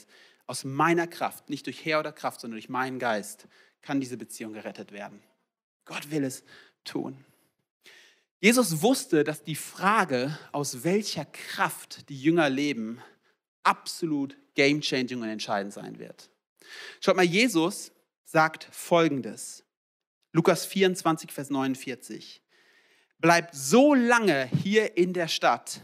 aus 0.47 0.65
meiner 0.65 1.07
Kraft, 1.07 1.49
nicht 1.49 1.65
durch 1.65 1.83
Herr 1.87 2.01
oder 2.01 2.13
Kraft, 2.13 2.43
sondern 2.43 2.57
durch 2.57 2.69
meinen 2.69 2.99
Geist, 2.99 3.49
kann 3.81 4.01
diese 4.01 4.19
Beziehung 4.19 4.53
gerettet 4.53 4.93
werden. 4.93 5.23
Gott 5.87 6.11
will 6.11 6.23
es 6.23 6.45
tun. 6.85 7.25
Jesus 8.41 8.83
wusste, 8.83 9.25
dass 9.25 9.45
die 9.45 9.57
Frage, 9.57 10.39
aus 10.53 10.85
welcher 10.85 11.25
Kraft 11.25 12.11
die 12.11 12.21
Jünger 12.21 12.51
leben, 12.51 13.01
absolut 13.63 14.37
game-changing 14.55 15.23
und 15.23 15.29
entscheidend 15.29 15.73
sein 15.73 15.99
wird. 15.99 16.29
Schaut 17.01 17.17
mal, 17.17 17.25
Jesus 17.25 17.93
sagt 18.27 18.69
Folgendes. 18.73 19.65
Lukas 20.33 20.67
24, 20.67 21.33
Vers 21.33 21.49
49. 21.49 22.43
Bleibt 23.19 23.55
so 23.55 23.95
lange 23.95 24.51
hier 24.63 24.99
in 24.99 25.15
der 25.15 25.29
Stadt, 25.29 25.81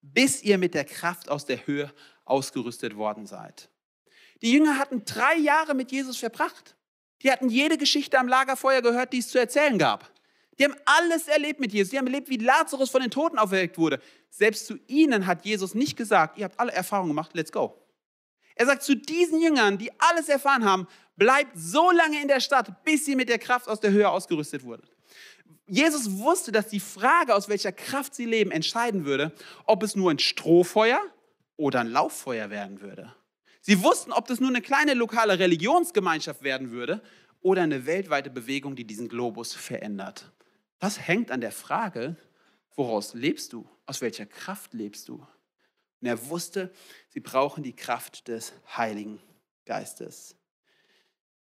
bis 0.00 0.42
ihr 0.42 0.58
mit 0.58 0.74
der 0.74 0.84
Kraft 0.84 1.28
aus 1.28 1.44
der 1.44 1.66
Höhe 1.66 1.92
ausgerüstet 2.24 2.96
worden 2.96 3.26
seid. 3.26 3.68
Die 4.42 4.52
Jünger 4.52 4.78
hatten 4.78 5.04
drei 5.04 5.36
Jahre 5.36 5.74
mit 5.74 5.92
Jesus 5.92 6.16
verbracht. 6.16 6.74
Die 7.22 7.30
hatten 7.30 7.48
jede 7.48 7.78
Geschichte 7.78 8.18
am 8.18 8.28
Lagerfeuer 8.28 8.82
gehört, 8.82 9.12
die 9.12 9.18
es 9.18 9.28
zu 9.28 9.38
erzählen 9.38 9.78
gab. 9.78 10.10
Die 10.58 10.64
haben 10.64 10.76
alles 10.84 11.28
erlebt 11.28 11.60
mit 11.60 11.72
Jesus. 11.72 11.90
Die 11.90 11.98
haben 11.98 12.06
erlebt, 12.06 12.28
wie 12.28 12.36
Lazarus 12.36 12.90
von 12.90 13.02
den 13.02 13.10
Toten 13.10 13.38
auferweckt 13.38 13.78
wurde. 13.78 14.00
Selbst 14.30 14.66
zu 14.66 14.78
ihnen 14.86 15.26
hat 15.26 15.44
Jesus 15.44 15.74
nicht 15.74 15.96
gesagt, 15.96 16.38
ihr 16.38 16.44
habt 16.44 16.58
alle 16.58 16.72
Erfahrungen 16.72 17.10
gemacht, 17.10 17.32
let's 17.34 17.52
go. 17.52 17.80
Er 18.56 18.66
sagt 18.66 18.82
zu 18.82 18.96
diesen 18.96 19.40
Jüngern, 19.40 19.78
die 19.78 19.90
alles 20.00 20.28
erfahren 20.28 20.64
haben, 20.64 20.86
bleibt 21.16 21.52
so 21.56 21.90
lange 21.90 22.20
in 22.20 22.28
der 22.28 22.40
Stadt, 22.40 22.84
bis 22.84 23.04
sie 23.04 23.16
mit 23.16 23.28
der 23.28 23.38
Kraft 23.38 23.68
aus 23.68 23.80
der 23.80 23.90
Höhe 23.92 24.08
ausgerüstet 24.08 24.64
wurde. 24.64 24.82
Jesus 25.66 26.18
wusste, 26.18 26.52
dass 26.52 26.68
die 26.68 26.80
Frage, 26.80 27.34
aus 27.34 27.48
welcher 27.48 27.72
Kraft 27.72 28.14
sie 28.14 28.26
leben, 28.26 28.50
entscheiden 28.50 29.04
würde, 29.06 29.32
ob 29.64 29.82
es 29.82 29.96
nur 29.96 30.10
ein 30.10 30.18
Strohfeuer 30.18 31.00
oder 31.56 31.80
ein 31.80 31.90
Lauffeuer 31.90 32.50
werden 32.50 32.80
würde. 32.80 33.14
Sie 33.60 33.82
wussten, 33.82 34.12
ob 34.12 34.26
das 34.26 34.40
nur 34.40 34.50
eine 34.50 34.60
kleine 34.60 34.92
lokale 34.92 35.38
Religionsgemeinschaft 35.38 36.42
werden 36.42 36.70
würde 36.70 37.02
oder 37.40 37.62
eine 37.62 37.86
weltweite 37.86 38.28
Bewegung, 38.28 38.76
die 38.76 38.86
diesen 38.86 39.08
Globus 39.08 39.54
verändert. 39.54 40.32
Das 40.80 41.08
hängt 41.08 41.30
an 41.30 41.40
der 41.40 41.52
Frage, 41.52 42.16
woraus 42.74 43.14
lebst 43.14 43.54
du? 43.54 43.66
Aus 43.86 44.02
welcher 44.02 44.26
Kraft 44.26 44.74
lebst 44.74 45.08
du? 45.08 45.26
Und 46.00 46.08
er 46.08 46.28
wusste, 46.28 46.74
sie 47.08 47.20
brauchen 47.20 47.62
die 47.62 47.74
Kraft 47.74 48.28
des 48.28 48.52
Heiligen 48.76 49.18
Geistes. 49.64 50.36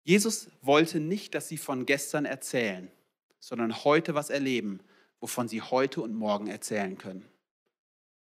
Jesus 0.04 0.50
wollte 0.62 1.00
nicht, 1.00 1.34
dass 1.34 1.48
sie 1.48 1.58
von 1.58 1.86
gestern 1.86 2.26
erzählen, 2.26 2.92
sondern 3.40 3.84
heute 3.84 4.16
was 4.16 4.30
erleben, 4.30 4.80
wovon 5.20 5.48
sie 5.48 5.62
heute 5.62 6.02
und 6.02 6.14
morgen 6.14 6.48
erzählen 6.48 6.98
können. 6.98 7.26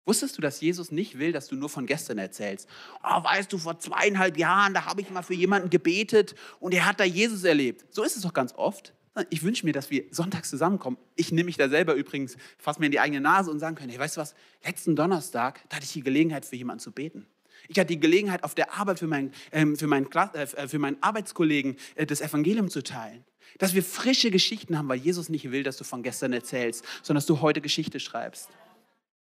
Wusstest 0.04 0.38
du, 0.38 0.42
dass 0.42 0.60
Jesus 0.60 0.90
nicht 0.90 1.18
will, 1.18 1.32
dass 1.32 1.48
du 1.48 1.54
nur 1.54 1.68
von 1.68 1.86
gestern 1.86 2.16
erzählst? 2.16 2.66
Oh, 3.04 3.22
weißt 3.22 3.52
du, 3.52 3.58
vor 3.58 3.78
zweieinhalb 3.78 4.38
Jahren, 4.38 4.72
da 4.72 4.86
habe 4.86 5.02
ich 5.02 5.10
mal 5.10 5.22
für 5.22 5.34
jemanden 5.34 5.68
gebetet 5.68 6.34
und 6.60 6.72
er 6.72 6.86
hat 6.86 6.98
da 6.98 7.04
Jesus 7.04 7.44
erlebt. 7.44 7.84
So 7.90 8.02
ist 8.02 8.16
es 8.16 8.22
doch 8.22 8.32
ganz 8.32 8.54
oft. 8.54 8.94
Ich 9.30 9.42
wünsche 9.42 9.66
mir, 9.66 9.72
dass 9.72 9.90
wir 9.90 10.04
sonntags 10.10 10.48
zusammenkommen. 10.48 10.96
Ich 11.14 11.30
nehme 11.30 11.44
mich 11.44 11.58
da 11.58 11.68
selber 11.68 11.94
übrigens 11.94 12.36
fast 12.56 12.80
mir 12.80 12.86
in 12.86 12.92
die 12.92 13.00
eigene 13.00 13.20
Nase 13.20 13.50
und 13.50 13.58
sagen 13.58 13.76
können, 13.76 13.90
hey, 13.90 13.98
weißt 13.98 14.16
du 14.16 14.20
was, 14.20 14.34
letzten 14.64 14.96
Donnerstag, 14.96 15.60
da 15.68 15.76
hatte 15.76 15.84
ich 15.84 15.92
die 15.92 16.02
Gelegenheit, 16.02 16.46
für 16.46 16.56
jemanden 16.56 16.80
zu 16.80 16.90
beten. 16.90 17.26
Ich 17.68 17.78
hatte 17.78 17.88
die 17.88 18.00
Gelegenheit, 18.00 18.44
auf 18.44 18.54
der 18.54 18.74
Arbeit 18.74 18.98
für 18.98 19.06
meinen, 19.06 19.32
ähm, 19.52 19.76
für 19.76 19.86
meinen, 19.86 20.10
äh, 20.10 20.46
für 20.68 20.78
meinen 20.78 21.02
Arbeitskollegen 21.02 21.76
äh, 21.94 22.06
das 22.06 22.20
Evangelium 22.20 22.70
zu 22.70 22.82
teilen. 22.82 23.24
Dass 23.58 23.74
wir 23.74 23.82
frische 23.82 24.30
Geschichten 24.30 24.76
haben, 24.76 24.88
weil 24.88 24.98
Jesus 24.98 25.28
nicht 25.28 25.50
will, 25.50 25.62
dass 25.62 25.76
du 25.76 25.84
von 25.84 26.02
gestern 26.02 26.32
erzählst, 26.32 26.84
sondern 27.02 27.16
dass 27.16 27.26
du 27.26 27.40
heute 27.40 27.60
Geschichte 27.60 28.00
schreibst. 28.00 28.48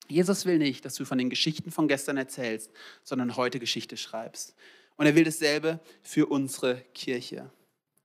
Jesus 0.09 0.45
will 0.45 0.59
nicht, 0.59 0.85
dass 0.85 0.95
du 0.95 1.05
von 1.05 1.19
den 1.19 1.31
Geschichten 1.31 1.71
von 1.71 1.89
gestern 1.89 2.19
erzählst, 2.19 2.71
sondern 3.03 3.37
heute 3.37 3.59
Geschichte 3.59 3.97
schreibst. 3.97 4.55
Und 4.97 5.07
er 5.07 5.15
will 5.15 5.25
dasselbe 5.25 5.81
für 6.03 6.27
unsere 6.27 6.83
Kirche. 6.95 7.51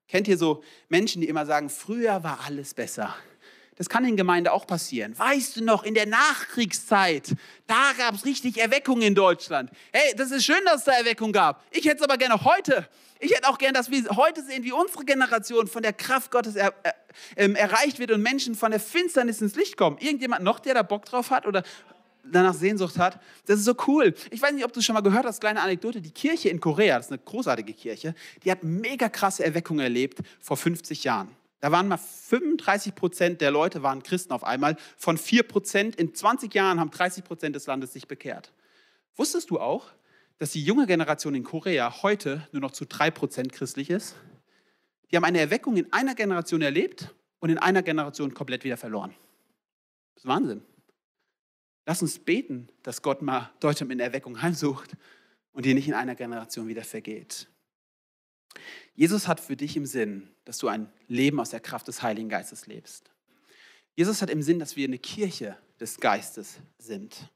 Kennt 0.07 0.27
ihr 0.27 0.37
so 0.37 0.63
Menschen, 0.87 1.21
die 1.21 1.27
immer 1.27 1.45
sagen, 1.45 1.69
früher 1.69 2.23
war 2.23 2.39
alles 2.45 2.73
besser? 2.73 3.15
Das 3.79 3.87
kann 3.87 4.03
in 4.03 4.17
Gemeinde 4.17 4.51
auch 4.51 4.67
passieren. 4.67 5.17
Weißt 5.17 5.55
du 5.55 5.63
noch, 5.63 5.83
in 5.83 5.93
der 5.93 6.05
Nachkriegszeit, 6.05 7.33
da 7.65 7.93
gab 7.97 8.13
es 8.13 8.25
richtig 8.25 8.57
Erweckung 8.57 9.01
in 9.01 9.15
Deutschland. 9.15 9.71
Hey, 9.93 10.13
das 10.17 10.31
ist 10.31 10.43
schön, 10.43 10.59
dass 10.65 10.79
es 10.79 10.83
da 10.83 10.91
Erweckung 10.91 11.31
gab. 11.31 11.63
Ich 11.71 11.85
hätte 11.85 11.95
es 11.95 12.01
aber 12.01 12.17
gerne 12.17 12.43
heute. 12.43 12.89
Ich 13.21 13.33
hätte 13.33 13.47
auch 13.47 13.57
gerne, 13.57 13.71
dass 13.71 13.89
wir 13.89 14.03
heute 14.17 14.43
sehen, 14.43 14.65
wie 14.65 14.73
unsere 14.73 15.05
Generation 15.05 15.67
von 15.67 15.81
der 15.81 15.93
Kraft 15.93 16.29
Gottes 16.29 16.57
er, 16.57 16.73
er, 16.83 16.93
ähm, 17.37 17.55
erreicht 17.55 17.99
wird 17.99 18.11
und 18.11 18.21
Menschen 18.21 18.53
von 18.53 18.71
der 18.71 18.81
Finsternis 18.81 19.39
ins 19.39 19.55
Licht 19.55 19.77
kommen. 19.77 19.97
Irgendjemand 19.99 20.43
noch, 20.43 20.59
der 20.59 20.73
da 20.73 20.81
Bock 20.81 21.05
drauf 21.05 21.31
hat 21.31 21.47
oder 21.47 21.63
danach 22.21 22.55
Sehnsucht 22.55 22.97
hat. 22.97 23.17
Das 23.45 23.59
ist 23.59 23.65
so 23.65 23.75
cool. 23.87 24.13
Ich 24.29 24.41
weiß 24.41 24.51
nicht, 24.51 24.65
ob 24.65 24.73
du 24.73 24.81
schon 24.81 24.93
mal 24.93 24.99
gehört 24.99 25.25
hast, 25.25 25.39
kleine 25.39 25.61
Anekdote. 25.61 26.01
Die 26.01 26.11
Kirche 26.11 26.49
in 26.49 26.59
Korea, 26.59 26.97
das 26.97 27.05
ist 27.05 27.13
eine 27.13 27.21
großartige 27.23 27.71
Kirche, 27.73 28.13
die 28.43 28.51
hat 28.51 28.61
mega 28.61 29.07
krasse 29.07 29.45
Erweckungen 29.45 29.79
erlebt 29.79 30.19
vor 30.41 30.57
50 30.57 31.05
Jahren. 31.05 31.38
Da 31.59 31.71
waren 31.71 31.87
mal 31.87 31.97
35 31.97 32.95
Prozent 32.95 33.41
der 33.41 33.51
Leute 33.51 33.83
waren 33.83 34.01
Christen 34.01 34.31
auf 34.31 34.43
einmal. 34.43 34.77
Von 34.97 35.17
4 35.17 35.43
Prozent 35.43 35.95
in 35.95 36.15
20 36.15 36.53
Jahren 36.53 36.79
haben 36.79 36.91
30 36.91 37.23
Prozent 37.23 37.55
des 37.55 37.67
Landes 37.67 37.93
sich 37.93 38.07
bekehrt. 38.07 38.53
Wusstest 39.15 39.49
du 39.49 39.59
auch, 39.59 39.87
dass 40.37 40.51
die 40.51 40.63
junge 40.63 40.87
Generation 40.87 41.35
in 41.35 41.43
Korea 41.43 42.01
heute 42.01 42.47
nur 42.53 42.61
noch 42.61 42.71
zu 42.71 42.85
3 42.85 43.11
Prozent 43.11 43.51
christlich 43.51 43.89
ist? 43.89 44.15
Die 45.11 45.17
haben 45.17 45.25
eine 45.25 45.39
Erweckung 45.39 45.75
in 45.75 45.91
einer 45.91 46.15
Generation 46.15 46.61
erlebt 46.61 47.13
und 47.39 47.49
in 47.49 47.57
einer 47.57 47.83
Generation 47.83 48.33
komplett 48.33 48.63
wieder 48.63 48.77
verloren. 48.77 49.13
Das 50.15 50.23
ist 50.23 50.27
Wahnsinn. 50.29 50.61
Lass 51.85 52.01
uns 52.01 52.19
beten, 52.19 52.69
dass 52.83 53.01
Gott 53.01 53.21
mal 53.21 53.49
Deutschland 53.59 53.91
in 53.91 53.99
Erweckung 53.99 54.41
heimsucht 54.41 54.95
und 55.51 55.65
die 55.65 55.73
nicht 55.73 55.87
in 55.87 55.93
einer 55.93 56.15
Generation 56.15 56.67
wieder 56.67 56.83
vergeht. 56.83 57.47
Jesus 58.95 59.27
hat 59.27 59.39
für 59.39 59.55
dich 59.55 59.77
im 59.77 59.85
Sinn, 59.85 60.29
dass 60.45 60.57
du 60.57 60.67
ein 60.67 60.91
Leben 61.07 61.39
aus 61.39 61.51
der 61.51 61.59
Kraft 61.59 61.87
des 61.87 62.01
Heiligen 62.01 62.29
Geistes 62.29 62.67
lebst. 62.67 63.11
Jesus 63.95 64.21
hat 64.21 64.29
im 64.29 64.41
Sinn, 64.41 64.59
dass 64.59 64.75
wir 64.75 64.87
eine 64.87 64.99
Kirche 64.99 65.57
des 65.79 65.99
Geistes 65.99 66.57
sind. 66.77 67.29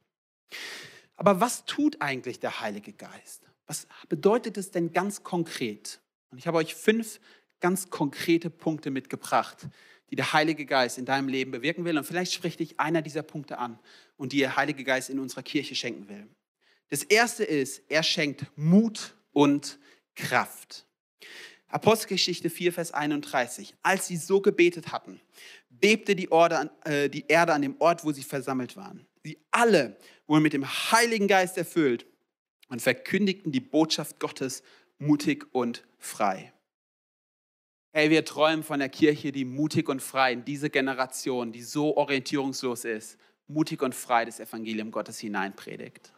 Aber 1.16 1.40
was 1.40 1.66
tut 1.66 2.02
eigentlich 2.02 2.40
der 2.40 2.62
Heilige 2.62 2.94
Geist? 2.94 3.44
Was 3.68 3.88
bedeutet 4.10 4.58
es 4.58 4.72
denn 4.72 4.92
ganz 4.92 5.24
konkret? 5.24 6.02
Und 6.32 6.38
ich 6.38 6.48
habe 6.48 6.58
euch 6.58 6.76
fünf 6.76 7.20
ganz 7.60 7.90
konkrete 7.90 8.50
Punkte 8.50 8.92
mitgebracht, 8.92 9.68
die 10.10 10.16
der 10.16 10.34
Heilige 10.34 10.66
Geist 10.66 10.98
in 10.98 11.06
deinem 11.06 11.28
Leben 11.28 11.52
bewirken 11.52 11.86
will. 11.86 11.98
Und 11.98 12.04
vielleicht 12.04 12.34
spricht 12.34 12.60
dich 12.60 12.80
einer 12.80 13.02
dieser 13.02 13.24
Punkte 13.24 13.58
an 13.58 13.80
und 14.18 14.34
die 14.34 14.40
der 14.40 14.56
Heilige 14.58 14.84
Geist 14.84 15.10
in 15.10 15.20
unserer 15.20 15.44
Kirche 15.44 15.76
schenken 15.76 16.10
will. 16.10 16.28
Das 16.90 17.04
erste 17.04 17.44
ist, 17.44 17.82
er 17.90 18.04
schenkt 18.04 18.46
Mut 18.56 19.16
und 19.32 19.80
Kraft. 20.16 20.86
Apostelgeschichte 21.68 22.50
4, 22.50 22.72
Vers 22.74 22.92
31. 22.92 23.74
Als 23.82 24.08
sie 24.08 24.18
so 24.18 24.42
gebetet 24.42 24.92
hatten, 24.92 25.20
bebte 25.70 26.16
die, 26.16 26.32
Orde, 26.32 26.70
äh, 26.86 27.10
die 27.10 27.26
Erde 27.28 27.54
an 27.54 27.62
dem 27.64 27.76
Ort, 27.80 28.06
wo 28.06 28.12
sie 28.12 28.24
versammelt 28.24 28.78
waren. 28.78 29.08
Sie 29.24 29.40
alle 29.52 29.98
wurden 30.28 30.44
mit 30.44 30.54
dem 30.54 30.66
Heiligen 30.66 31.28
Geist 31.28 31.58
erfüllt 31.58 32.06
und 32.70 32.82
verkündigten 32.82 33.52
die 33.52 33.60
Botschaft 33.60 34.20
Gottes 34.20 34.64
mutig 35.00 35.48
und 35.52 35.84
frei. 35.98 36.54
Hey, 37.92 38.10
wir 38.10 38.26
träumen 38.26 38.64
von 38.64 38.80
der 38.80 38.90
Kirche, 38.90 39.32
die 39.32 39.46
mutig 39.46 39.88
und 39.90 40.02
frei 40.02 40.34
in 40.34 40.46
diese 40.46 40.70
Generation, 40.70 41.52
die 41.52 41.62
so 41.62 41.96
orientierungslos 41.96 42.86
ist, 42.86 43.18
mutig 43.48 43.82
und 43.82 43.94
frei 43.94 44.26
das 44.26 44.40
Evangelium 44.40 44.92
Gottes 44.92 45.20
hineinpredigt. 45.20 46.12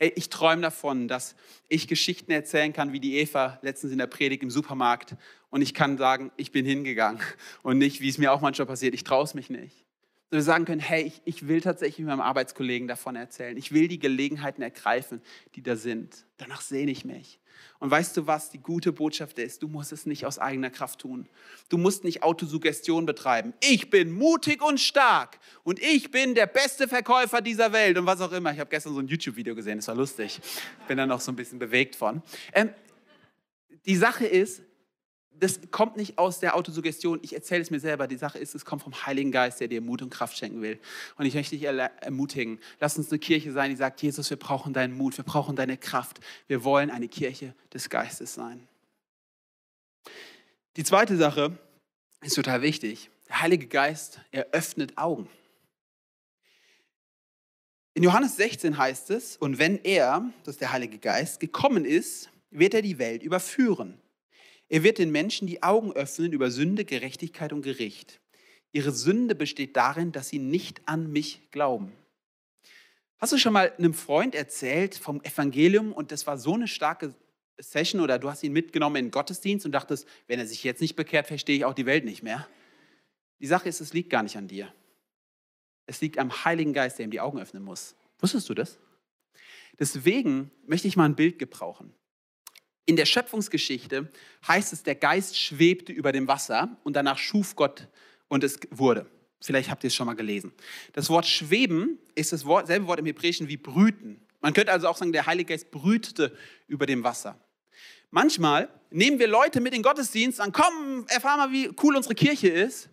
Hey, 0.00 0.12
ich 0.14 0.30
träume 0.30 0.62
davon, 0.62 1.08
dass 1.08 1.34
ich 1.68 1.88
Geschichten 1.88 2.30
erzählen 2.30 2.72
kann, 2.72 2.92
wie 2.92 3.00
die 3.00 3.16
Eva 3.16 3.58
letztens 3.62 3.90
in 3.90 3.98
der 3.98 4.06
Predigt 4.06 4.44
im 4.44 4.50
Supermarkt. 4.50 5.16
Und 5.50 5.60
ich 5.60 5.74
kann 5.74 5.98
sagen, 5.98 6.30
ich 6.36 6.52
bin 6.52 6.64
hingegangen. 6.64 7.20
Und 7.64 7.78
nicht, 7.78 8.00
wie 8.00 8.08
es 8.08 8.16
mir 8.16 8.32
auch 8.32 8.40
manchmal 8.40 8.66
passiert, 8.66 8.94
ich 8.94 9.02
traue 9.02 9.24
es 9.24 9.34
mich 9.34 9.50
nicht. 9.50 9.87
So 10.30 10.36
wir 10.36 10.42
sagen 10.42 10.66
können, 10.66 10.80
hey, 10.80 11.04
ich, 11.04 11.22
ich 11.24 11.48
will 11.48 11.62
tatsächlich 11.62 12.04
meinem 12.06 12.20
Arbeitskollegen 12.20 12.86
davon 12.86 13.16
erzählen. 13.16 13.56
Ich 13.56 13.72
will 13.72 13.88
die 13.88 13.98
Gelegenheiten 13.98 14.60
ergreifen, 14.60 15.22
die 15.54 15.62
da 15.62 15.74
sind. 15.74 16.26
Danach 16.36 16.60
sehne 16.60 16.90
ich 16.90 17.06
mich. 17.06 17.40
Und 17.78 17.90
weißt 17.90 18.16
du 18.16 18.26
was, 18.26 18.50
die 18.50 18.58
gute 18.58 18.92
Botschaft 18.92 19.38
ist, 19.38 19.62
du 19.62 19.68
musst 19.68 19.90
es 19.92 20.04
nicht 20.04 20.26
aus 20.26 20.38
eigener 20.38 20.68
Kraft 20.68 21.00
tun. 21.00 21.28
Du 21.68 21.78
musst 21.78 22.04
nicht 22.04 22.22
Autosuggestion 22.22 23.06
betreiben. 23.06 23.54
Ich 23.60 23.88
bin 23.88 24.12
mutig 24.12 24.62
und 24.62 24.80
stark 24.80 25.38
und 25.64 25.80
ich 25.80 26.10
bin 26.10 26.34
der 26.34 26.46
beste 26.46 26.88
Verkäufer 26.88 27.40
dieser 27.40 27.72
Welt 27.72 27.96
und 27.96 28.04
was 28.06 28.20
auch 28.20 28.32
immer. 28.32 28.52
Ich 28.52 28.58
habe 28.58 28.70
gestern 28.70 28.94
so 28.94 29.00
ein 29.00 29.08
YouTube-Video 29.08 29.54
gesehen, 29.54 29.78
das 29.78 29.88
war 29.88 29.94
lustig. 29.94 30.40
Bin 30.88 30.98
da 30.98 31.06
noch 31.06 31.20
so 31.20 31.32
ein 31.32 31.36
bisschen 31.36 31.58
bewegt 31.58 31.96
von. 31.96 32.22
Ähm, 32.52 32.70
die 33.86 33.96
Sache 33.96 34.26
ist, 34.26 34.62
das 35.40 35.60
kommt 35.70 35.96
nicht 35.96 36.18
aus 36.18 36.40
der 36.40 36.56
Autosuggestion, 36.56 37.20
ich 37.22 37.34
erzähle 37.34 37.62
es 37.62 37.70
mir 37.70 37.80
selber. 37.80 38.06
Die 38.06 38.16
Sache 38.16 38.38
ist, 38.38 38.54
es 38.54 38.64
kommt 38.64 38.82
vom 38.82 39.06
Heiligen 39.06 39.32
Geist, 39.32 39.60
der 39.60 39.68
dir 39.68 39.80
Mut 39.80 40.02
und 40.02 40.10
Kraft 40.10 40.36
schenken 40.36 40.62
will. 40.62 40.78
Und 41.16 41.26
ich 41.26 41.34
möchte 41.34 41.56
dich 41.56 41.64
ermutigen, 41.64 42.58
lass 42.80 42.98
uns 42.98 43.10
eine 43.10 43.18
Kirche 43.18 43.52
sein, 43.52 43.70
die 43.70 43.76
sagt, 43.76 44.02
Jesus, 44.02 44.30
wir 44.30 44.36
brauchen 44.36 44.72
deinen 44.72 44.96
Mut, 44.96 45.16
wir 45.16 45.24
brauchen 45.24 45.56
deine 45.56 45.76
Kraft. 45.76 46.20
Wir 46.46 46.64
wollen 46.64 46.90
eine 46.90 47.08
Kirche 47.08 47.54
des 47.72 47.88
Geistes 47.88 48.34
sein. 48.34 48.66
Die 50.76 50.84
zweite 50.84 51.16
Sache 51.16 51.58
ist 52.22 52.34
total 52.34 52.62
wichtig. 52.62 53.10
Der 53.28 53.42
Heilige 53.42 53.66
Geist 53.66 54.20
eröffnet 54.30 54.96
Augen. 54.96 55.28
In 57.94 58.04
Johannes 58.04 58.36
16 58.36 58.78
heißt 58.78 59.10
es, 59.10 59.36
und 59.36 59.58
wenn 59.58 59.78
er, 59.84 60.30
das 60.44 60.54
ist 60.54 60.60
der 60.60 60.72
Heilige 60.72 60.98
Geist, 60.98 61.40
gekommen 61.40 61.84
ist, 61.84 62.30
wird 62.50 62.74
er 62.74 62.82
die 62.82 62.98
Welt 62.98 63.22
überführen 63.22 64.00
er 64.68 64.82
wird 64.82 64.98
den 64.98 65.10
Menschen 65.10 65.46
die 65.46 65.62
Augen 65.62 65.92
öffnen 65.92 66.32
über 66.32 66.50
Sünde, 66.50 66.84
Gerechtigkeit 66.84 67.52
und 67.52 67.62
Gericht. 67.62 68.20
Ihre 68.72 68.92
Sünde 68.92 69.34
besteht 69.34 69.76
darin, 69.76 70.12
dass 70.12 70.28
sie 70.28 70.38
nicht 70.38 70.82
an 70.86 71.10
mich 71.10 71.50
glauben. 71.50 71.92
Hast 73.18 73.32
du 73.32 73.38
schon 73.38 73.52
mal 73.52 73.72
einem 73.78 73.94
Freund 73.94 74.34
erzählt 74.34 74.94
vom 74.94 75.22
Evangelium 75.22 75.92
und 75.92 76.12
das 76.12 76.26
war 76.26 76.38
so 76.38 76.54
eine 76.54 76.68
starke 76.68 77.14
Session 77.58 78.00
oder 78.00 78.18
du 78.18 78.30
hast 78.30 78.44
ihn 78.44 78.52
mitgenommen 78.52 78.96
in 78.96 79.06
den 79.06 79.10
Gottesdienst 79.10 79.66
und 79.66 79.72
dachtest, 79.72 80.06
wenn 80.28 80.38
er 80.38 80.46
sich 80.46 80.62
jetzt 80.62 80.80
nicht 80.80 80.94
bekehrt, 80.94 81.26
verstehe 81.26 81.56
ich 81.56 81.64
auch 81.64 81.74
die 81.74 81.86
Welt 81.86 82.04
nicht 82.04 82.22
mehr? 82.22 82.46
Die 83.40 83.46
Sache 83.46 83.68
ist, 83.68 83.80
es 83.80 83.92
liegt 83.92 84.10
gar 84.10 84.22
nicht 84.22 84.36
an 84.36 84.48
dir. 84.48 84.72
Es 85.86 86.00
liegt 86.00 86.18
am 86.18 86.44
Heiligen 86.44 86.72
Geist, 86.72 86.98
der 86.98 87.06
ihm 87.06 87.10
die 87.10 87.20
Augen 87.20 87.40
öffnen 87.40 87.62
muss. 87.62 87.96
Wusstest 88.20 88.48
du 88.48 88.54
das? 88.54 88.78
Deswegen 89.78 90.50
möchte 90.66 90.86
ich 90.86 90.96
mal 90.96 91.06
ein 91.06 91.16
Bild 91.16 91.38
gebrauchen. 91.38 91.94
In 92.88 92.96
der 92.96 93.04
Schöpfungsgeschichte 93.04 94.08
heißt 94.48 94.72
es, 94.72 94.82
der 94.82 94.94
Geist 94.94 95.38
schwebte 95.38 95.92
über 95.92 96.10
dem 96.10 96.26
Wasser 96.26 96.74
und 96.84 96.96
danach 96.96 97.18
schuf 97.18 97.54
Gott 97.54 97.86
und 98.28 98.42
es 98.42 98.58
wurde. 98.70 99.04
Vielleicht 99.42 99.68
habt 99.68 99.84
ihr 99.84 99.88
es 99.88 99.94
schon 99.94 100.06
mal 100.06 100.14
gelesen. 100.14 100.52
Das 100.94 101.10
Wort 101.10 101.26
schweben 101.26 101.98
ist 102.14 102.32
das 102.32 102.46
Wort, 102.46 102.66
selbe 102.66 102.86
Wort 102.86 102.98
im 102.98 103.04
Hebräischen 103.04 103.46
wie 103.46 103.58
brüten. 103.58 104.22
Man 104.40 104.54
könnte 104.54 104.72
also 104.72 104.88
auch 104.88 104.96
sagen, 104.96 105.12
der 105.12 105.26
Heilige 105.26 105.52
Geist 105.52 105.70
brütete 105.70 106.34
über 106.66 106.86
dem 106.86 107.04
Wasser. 107.04 107.38
Manchmal 108.10 108.70
nehmen 108.88 109.18
wir 109.18 109.28
Leute 109.28 109.60
mit 109.60 109.74
in 109.74 109.82
den 109.82 109.84
Gottesdienst 109.86 110.40
und 110.40 110.54
komm, 110.54 111.04
erfahr 111.08 111.36
mal, 111.36 111.52
wie 111.52 111.70
cool 111.82 111.94
unsere 111.94 112.14
Kirche 112.14 112.48
ist. 112.48 112.88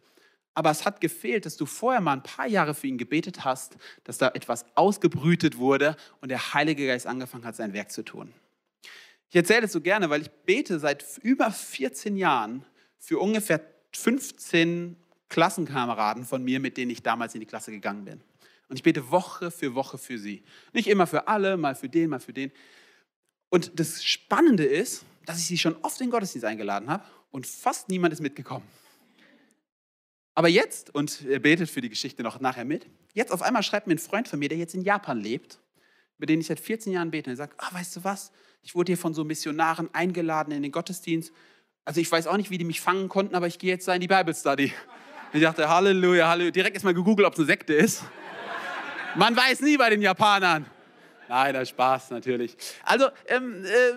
Aber 0.55 0.71
es 0.71 0.83
hat 0.83 0.99
gefehlt, 0.99 1.45
dass 1.45 1.55
du 1.55 1.65
vorher 1.65 2.01
mal 2.01 2.17
ein 2.17 2.23
paar 2.23 2.47
Jahre 2.47 2.73
für 2.73 2.87
ihn 2.87 2.97
gebetet 2.97 3.45
hast, 3.45 3.77
dass 4.03 4.17
da 4.17 4.27
etwas 4.33 4.65
ausgebrütet 4.75 5.57
wurde 5.57 5.95
und 6.19 6.27
der 6.27 6.53
Heilige 6.53 6.85
Geist 6.85 7.07
angefangen 7.07 7.45
hat, 7.45 7.55
sein 7.55 7.71
Werk 7.71 7.93
zu 7.93 8.03
tun. 8.03 8.33
Ich 9.29 9.35
erzähle 9.35 9.61
das 9.61 9.71
so 9.71 9.81
gerne, 9.81 10.09
weil 10.09 10.21
ich 10.21 10.31
bete 10.31 10.79
seit 10.79 11.05
über 11.21 11.51
14 11.51 12.15
Jahren 12.17 12.65
für 12.97 13.19
ungefähr 13.19 13.61
15 13.93 14.97
Klassenkameraden 15.29 16.25
von 16.25 16.43
mir, 16.43 16.59
mit 16.59 16.77
denen 16.77 16.91
ich 16.91 17.03
damals 17.03 17.33
in 17.33 17.41
die 17.41 17.45
Klasse 17.45 17.71
gegangen 17.71 18.05
bin. 18.05 18.21
Und 18.67 18.77
ich 18.77 18.83
bete 18.83 19.11
Woche 19.11 19.51
für 19.51 19.75
Woche 19.75 19.97
für 19.97 20.17
sie. 20.17 20.43
Nicht 20.73 20.87
immer 20.87 21.07
für 21.07 21.27
alle, 21.27 21.57
mal 21.57 21.75
für 21.75 21.89
den, 21.89 22.09
mal 22.09 22.19
für 22.19 22.33
den. 22.33 22.51
Und 23.49 23.79
das 23.79 24.03
Spannende 24.03 24.65
ist, 24.65 25.05
dass 25.25 25.39
ich 25.39 25.45
sie 25.45 25.57
schon 25.57 25.75
oft 25.81 25.99
in 26.01 26.07
den 26.07 26.11
Gottesdienst 26.11 26.45
eingeladen 26.45 26.89
habe 26.89 27.03
und 27.31 27.47
fast 27.47 27.89
niemand 27.89 28.13
ist 28.13 28.21
mitgekommen. 28.21 28.65
Aber 30.35 30.49
jetzt, 30.49 30.93
und 30.93 31.25
er 31.25 31.39
betet 31.39 31.69
für 31.69 31.81
die 31.81 31.89
Geschichte 31.89 32.21
noch 32.21 32.39
nachher 32.39 32.65
mit, 32.65 32.87
jetzt 33.13 33.31
auf 33.31 33.41
einmal 33.41 33.63
schreibt 33.63 33.87
mir 33.87 33.95
ein 33.95 33.99
Freund 33.99 34.27
von 34.27 34.39
mir, 34.39 34.49
der 34.49 34.57
jetzt 34.57 34.75
in 34.75 34.81
Japan 34.81 35.19
lebt, 35.19 35.59
mit 36.17 36.29
dem 36.29 36.39
ich 36.39 36.47
seit 36.47 36.59
14 36.59 36.93
Jahren 36.93 37.11
bete, 37.11 37.29
er 37.29 37.35
sagt, 37.35 37.55
ah, 37.57 37.73
weißt 37.73 37.95
du 37.97 38.03
was, 38.03 38.31
ich 38.61 38.75
wurde 38.75 38.91
hier 38.91 38.97
von 38.97 39.13
so 39.13 39.23
Missionaren 39.23 39.89
eingeladen 39.93 40.51
in 40.51 40.63
den 40.63 40.71
Gottesdienst. 40.71 41.31
Also 41.83 42.01
ich 42.01 42.11
weiß 42.11 42.27
auch 42.27 42.37
nicht, 42.37 42.49
wie 42.49 42.57
die 42.57 42.65
mich 42.65 42.81
fangen 42.81 43.09
konnten, 43.09 43.35
aber 43.35 43.47
ich 43.47 43.59
gehe 43.59 43.69
jetzt 43.69 43.87
da 43.87 43.93
in 43.93 44.01
die 44.01 44.07
Bible 44.07 44.33
Study. 44.33 44.73
Ich 45.33 45.41
dachte, 45.41 45.69
Halleluja, 45.69 46.29
Halleluja. 46.29 46.51
Direkt 46.51 46.75
erstmal 46.75 46.93
gegoogelt, 46.93 47.27
ob 47.27 47.33
es 47.33 47.39
eine 47.39 47.45
Sekte 47.45 47.73
ist. 47.73 48.03
Man 49.15 49.35
weiß 49.35 49.61
nie 49.61 49.77
bei 49.77 49.89
den 49.89 50.01
Japanern. 50.01 50.65
Nein, 51.27 51.53
das 51.53 51.69
Spaß 51.69 52.11
natürlich. 52.11 52.55
Also, 52.83 53.09
ähm, 53.27 53.65
äh, 53.65 53.91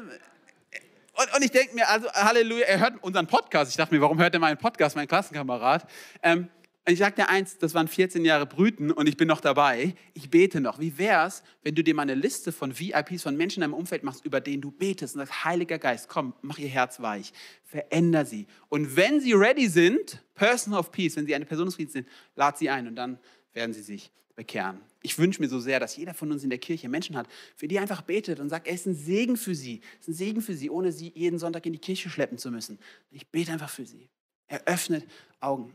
und, 1.21 1.35
und, 1.35 1.45
ich 1.45 1.51
denke 1.51 1.75
mir, 1.75 1.89
also 1.89 2.09
Halleluja, 2.13 2.67
er 2.67 2.79
hört 2.79 3.03
unseren 3.03 3.27
Podcast. 3.27 3.71
Ich 3.71 3.77
dachte 3.77 3.95
mir, 3.95 4.01
warum 4.01 4.21
hört 4.21 4.35
er 4.35 4.41
meinen 4.41 4.59
Podcast, 4.59 4.95
mein 4.97 5.09
Klassenkamerad? 5.09 5.87
Ähm, 6.23 6.49
ich 6.92 6.98
sage 6.98 7.16
dir 7.16 7.29
eins, 7.29 7.59
das 7.59 7.74
waren 7.74 7.88
14 7.88 8.24
Jahre 8.24 8.46
Brüten 8.46 8.90
und 8.90 9.09
ich 9.09 9.16
bin 9.16 9.29
noch 9.29 9.40
dabei. 9.40 9.94
Ich 10.14 10.31
bete 10.31 10.61
noch. 10.61 10.79
Wie 10.79 10.96
wäre 10.96 11.27
es, 11.27 11.42
wenn 11.62 11.74
du 11.74 11.83
dir 11.83 11.94
mal 11.94 12.03
eine 12.03 12.14
Liste 12.14 12.53
von 12.53 12.79
VIPs, 12.79 13.22
von 13.22 13.37
Menschen 13.37 13.62
in 13.62 13.70
deinem 13.70 13.79
Umfeld 13.79 14.05
machst, 14.05 14.24
über 14.24 14.40
denen 14.40 14.62
du 14.62 14.70
betest 14.70 15.14
und 15.14 15.20
sagst, 15.20 15.44
Heiliger 15.44 15.79
Geist, 15.79 16.09
komm, 16.09 16.35
mach 16.42 16.59
ihr 16.59 16.68
Herz 16.68 17.01
weich, 17.01 17.33
veränder 17.64 18.24
sie. 18.24 18.46
Und 18.68 18.96
wenn 18.96 19.20
sie 19.20 19.33
ready 19.33 19.68
sind, 19.68 20.22
Person 20.35 20.74
of 20.74 20.92
Peace, 20.92 21.16
wenn 21.16 21.27
sie 21.27 21.35
eine 21.35 21.46
Person 21.46 21.66
des 21.66 21.74
Friedens 21.74 21.92
sind, 21.92 22.09
lad 22.37 22.57
sie 22.57 22.70
ein 22.70 22.87
und 22.87 22.96
dann 22.96 23.18
werden 23.53 23.72
sie 23.72 23.83
sich 23.83 24.11
bekehren. 24.35 24.81
Ich 25.03 25.18
wünsche 25.18 25.42
mir 25.42 25.48
so 25.48 25.59
sehr, 25.59 25.81
dass 25.81 25.96
jeder 25.96 26.14
von 26.14 26.31
uns 26.31 26.44
in 26.44 26.51
der 26.51 26.59
Kirche 26.59 26.88
Menschen 26.88 27.16
hat, 27.16 27.27
für 27.57 27.68
die 27.68 27.79
einfach 27.79 28.03
betet 28.03 28.40
und 28.40 28.48
sagt, 28.48 28.66
er 28.66 28.74
ist 28.74 28.87
ein 28.87 28.94
Segen 28.94 29.37
für 29.37 29.55
sie. 29.55 29.81
Es 30.01 30.07
ist 30.07 30.09
ein 30.09 30.14
Segen 30.14 30.40
für 30.40 30.55
sie, 30.55 30.70
ohne 30.70 30.92
sie 30.92 31.12
jeden 31.14 31.38
Sonntag 31.38 31.66
in 31.66 31.72
die 31.72 31.81
Kirche 31.81 32.09
schleppen 32.09 32.38
zu 32.38 32.51
müssen. 32.51 32.79
Ich 33.11 33.27
bete 33.29 33.53
einfach 33.53 33.68
für 33.68 33.85
sie. 33.85 34.09
Er 34.46 34.66
öffnet 34.66 35.05
Augen. 35.40 35.74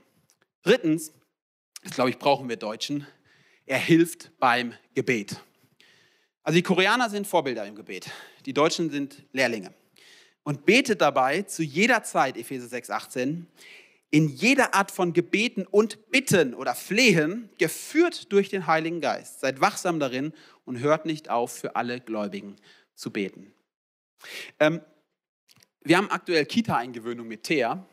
Drittens, 0.63 1.13
das 1.83 1.93
glaube 1.93 2.09
ich, 2.09 2.17
brauchen 2.17 2.47
wir 2.49 2.55
Deutschen, 2.55 3.05
er 3.65 3.77
hilft 3.77 4.31
beim 4.39 4.73
Gebet. 4.95 5.39
Also 6.41 6.57
die 6.57 6.63
Koreaner 6.63 7.09
sind 7.09 7.27
Vorbilder 7.27 7.65
im 7.65 7.75
Gebet, 7.75 8.09
die 8.45 8.53
Deutschen 8.53 8.89
sind 8.89 9.23
Lehrlinge. 9.31 9.73
Und 10.43 10.65
betet 10.65 10.99
dabei 10.99 11.43
zu 11.43 11.63
jeder 11.63 12.03
Zeit, 12.03 12.35
Epheser 12.35 12.67
6, 12.67 12.89
18, 12.89 13.47
in 14.09 14.27
jeder 14.27 14.73
Art 14.73 14.91
von 14.91 15.13
Gebeten 15.13 15.65
und 15.65 16.11
Bitten 16.11 16.53
oder 16.53 16.75
Flehen, 16.75 17.49
geführt 17.57 18.31
durch 18.31 18.49
den 18.49 18.67
Heiligen 18.67 19.01
Geist. 19.01 19.39
Seid 19.39 19.61
wachsam 19.61 19.99
darin 19.99 20.33
und 20.65 20.79
hört 20.79 21.05
nicht 21.05 21.29
auf, 21.29 21.51
für 21.51 21.75
alle 21.75 21.99
Gläubigen 21.99 22.57
zu 22.93 23.11
beten. 23.11 23.53
Ähm, 24.59 24.81
wir 25.81 25.97
haben 25.97 26.11
aktuell 26.11 26.45
Kita-Eingewöhnung 26.45 27.27
mit 27.27 27.43
Thea. 27.43 27.85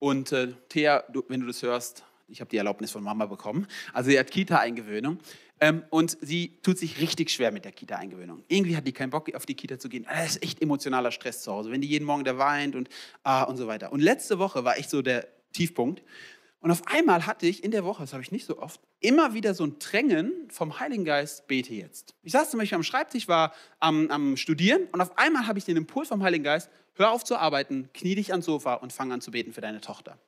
Und 0.00 0.32
äh, 0.32 0.54
Thea, 0.68 1.04
du, 1.12 1.22
wenn 1.28 1.40
du 1.40 1.46
das 1.46 1.62
hörst, 1.62 2.02
Ich 2.26 2.40
habe 2.40 2.50
die 2.50 2.56
Erlaubnis 2.56 2.90
von 2.90 3.02
Mama 3.04 3.26
bekommen. 3.26 3.66
Also 3.92 4.10
sie 4.10 4.18
hat 4.18 4.30
Kita-Eingewöhnung. 4.30 5.18
Ähm, 5.60 5.84
und 5.90 6.16
sie 6.22 6.58
tut 6.62 6.78
sich 6.78 7.00
richtig 7.00 7.30
schwer 7.30 7.52
mit 7.52 7.64
der 7.64 7.72
Kita-Eingewöhnung. 7.72 8.42
Irgendwie 8.48 8.76
hat 8.76 8.86
die 8.86 8.92
keinen 8.92 9.10
Bock, 9.10 9.32
auf 9.34 9.44
die 9.44 9.54
Kita 9.54 9.78
zu 9.78 9.88
gehen. 9.88 10.06
Das 10.08 10.36
ist 10.36 10.42
echt 10.42 10.62
emotionaler 10.62 11.10
Stress 11.10 11.42
zu 11.42 11.52
Hause, 11.52 11.70
wenn 11.70 11.82
die 11.82 11.88
jeden 11.88 12.06
Morgen 12.06 12.24
da 12.24 12.38
weint 12.38 12.74
und, 12.74 12.88
ah, 13.24 13.42
und 13.42 13.58
so 13.58 13.66
weiter. 13.66 13.92
Und 13.92 14.00
letzte 14.00 14.38
Woche 14.38 14.64
war 14.64 14.78
echt 14.78 14.88
so 14.88 15.02
der 15.02 15.28
Tiefpunkt. 15.52 16.02
Und 16.60 16.70
auf 16.70 16.86
einmal 16.86 17.26
hatte 17.26 17.46
ich 17.46 17.64
in 17.64 17.70
der 17.70 17.84
Woche, 17.84 18.02
das 18.02 18.12
habe 18.12 18.22
ich 18.22 18.32
nicht 18.32 18.44
so 18.44 18.58
oft, 18.58 18.80
immer 19.00 19.32
wieder 19.32 19.54
so 19.54 19.64
ein 19.64 19.78
Drängen 19.78 20.32
vom 20.50 20.78
Heiligen 20.78 21.06
Geist, 21.06 21.46
bete 21.46 21.72
jetzt. 21.72 22.14
Ich 22.22 22.32
saß 22.32 22.50
zum 22.50 22.60
Beispiel 22.60 22.76
am 22.76 22.82
Schreibtisch, 22.82 23.28
war 23.28 23.54
am, 23.78 24.10
am 24.10 24.36
Studieren 24.36 24.82
und 24.92 25.00
auf 25.00 25.16
einmal 25.16 25.46
habe 25.46 25.58
ich 25.58 25.64
den 25.64 25.78
Impuls 25.78 26.08
vom 26.08 26.22
Heiligen 26.22 26.44
Geist, 26.44 26.70
hör 27.00 27.10
auf 27.10 27.24
zu 27.24 27.36
arbeiten, 27.36 27.88
knie 27.92 28.14
dich 28.14 28.30
ans 28.30 28.46
Sofa 28.46 28.74
und 28.74 28.92
fang 28.92 29.10
an 29.10 29.20
zu 29.20 29.30
beten 29.30 29.52
für 29.52 29.60
deine 29.60 29.80
Tochter. 29.80 30.18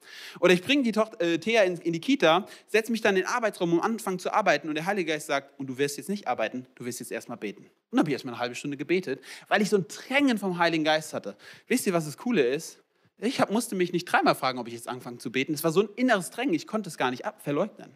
Oder 0.41 0.55
ich 0.55 0.63
bringe 0.63 0.83
die 0.83 0.93
Tochter, 0.93 1.21
äh, 1.21 1.39
Thea 1.39 1.63
in, 1.63 1.77
in, 1.79 1.93
die 1.93 2.01
Kita, 2.01 2.47
setze 2.67 2.91
mich 2.91 3.01
dann 3.01 3.17
in 3.17 3.23
den 3.23 3.29
Arbeitsraum, 3.29 3.73
um 3.73 3.81
anfangen 3.81 4.19
zu 4.19 4.33
arbeiten 4.33 4.69
und 4.69 4.75
der 4.75 4.87
Heilige 4.87 5.13
Geist 5.13 5.29
sagt, 5.29 5.59
und 5.59 5.69
du 5.69 5.79
wirst 5.79 5.97
jetzt 5.97 6.09
nicht 6.09 6.27
arbeiten, 6.27 6.67
du 6.75 6.85
wirst 6.85 7.01
jetzt 7.01 7.13
erstmal 7.13 7.39
beten. 7.39 7.63
Und 7.63 7.71
dann 7.93 8.01
habe 8.01 8.11
ich 8.11 8.15
erstmal 8.15 8.35
eine 8.35 8.41
halbe 8.41 8.55
Stunde 8.55 8.77
gebetet, 8.77 9.21
weil 9.49 9.63
ich 9.63 9.71
so 9.71 9.77
ein 9.77 9.87
Drängen 9.87 10.39
vom 10.39 10.59
Heiligen 10.59 10.85
Geist 10.85 11.15
hatte. 11.15 11.37
Wisst 11.69 11.87
ihr, 11.87 11.93
was 11.93 12.07
das 12.07 12.17
Coole 12.17 12.43
ist? 12.43 12.79
Ich 13.19 13.41
hab, 13.41 13.53
musste 13.53 13.77
mich 13.77 13.93
nicht 13.93 14.07
dreimal 14.07 14.35
fragen, 14.35 14.59
ob 14.59 14.67
ich 14.67 14.75
jetzt 14.75 14.89
anfange 14.89 15.19
zu 15.19 15.31
beten. 15.31 15.55
Es 15.55 15.63
war 15.63 15.71
so 15.71 15.83
ein 15.83 15.89
inneres 15.95 16.31
Drängen, 16.31 16.55
ich 16.55 16.67
konnte 16.67 16.89
es 16.89 16.99
gar 16.99 17.11
nicht 17.11 17.23
verleugnen. 17.39 17.95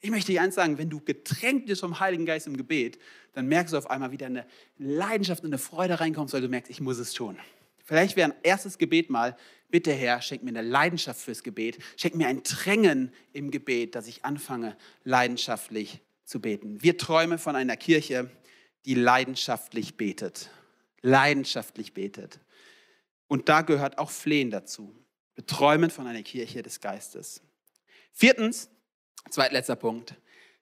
Ich 0.00 0.10
möchte 0.10 0.32
dir 0.32 0.42
eins 0.42 0.54
sagen, 0.54 0.76
wenn 0.76 0.90
du 0.90 1.00
getränkt 1.00 1.66
bist 1.66 1.80
vom 1.80 1.98
Heiligen 1.98 2.26
Geist 2.26 2.46
im 2.46 2.56
Gebet, 2.56 2.98
dann 3.32 3.46
merkst 3.46 3.72
du 3.72 3.78
auf 3.78 3.88
einmal 3.88 4.10
wieder 4.10 4.26
eine 4.26 4.46
Leidenschaft 4.76 5.42
und 5.44 5.48
eine 5.48 5.58
Freude 5.58 5.98
reinkommt, 6.00 6.32
weil 6.32 6.42
du 6.42 6.48
merkst, 6.48 6.70
ich 6.70 6.80
muss 6.80 6.98
es 6.98 7.12
tun. 7.12 7.38
Vielleicht 7.84 8.16
wäre 8.16 8.32
ein 8.32 8.36
erstes 8.42 8.78
Gebet 8.78 9.10
mal, 9.10 9.36
bitte 9.68 9.92
Herr, 9.92 10.22
schenk 10.22 10.42
mir 10.42 10.50
eine 10.50 10.62
Leidenschaft 10.62 11.20
fürs 11.20 11.42
Gebet, 11.42 11.78
schenk 11.96 12.14
mir 12.14 12.28
ein 12.28 12.42
Drängen 12.42 13.12
im 13.32 13.50
Gebet, 13.50 13.94
dass 13.94 14.06
ich 14.06 14.24
anfange, 14.24 14.76
leidenschaftlich 15.04 16.00
zu 16.24 16.40
beten. 16.40 16.82
Wir 16.82 16.96
träumen 16.96 17.38
von 17.38 17.56
einer 17.56 17.76
Kirche, 17.76 18.30
die 18.86 18.94
leidenschaftlich 18.94 19.96
betet. 19.96 20.50
Leidenschaftlich 21.02 21.92
betet. 21.92 22.40
Und 23.28 23.48
da 23.48 23.60
gehört 23.60 23.98
auch 23.98 24.10
Flehen 24.10 24.50
dazu. 24.50 24.94
Wir 25.34 25.46
träumen 25.46 25.90
von 25.90 26.06
einer 26.06 26.22
Kirche 26.22 26.62
des 26.62 26.80
Geistes. 26.80 27.42
Viertens, 28.12 28.70
zweitletzter 29.30 29.76
Punkt. 29.76 30.14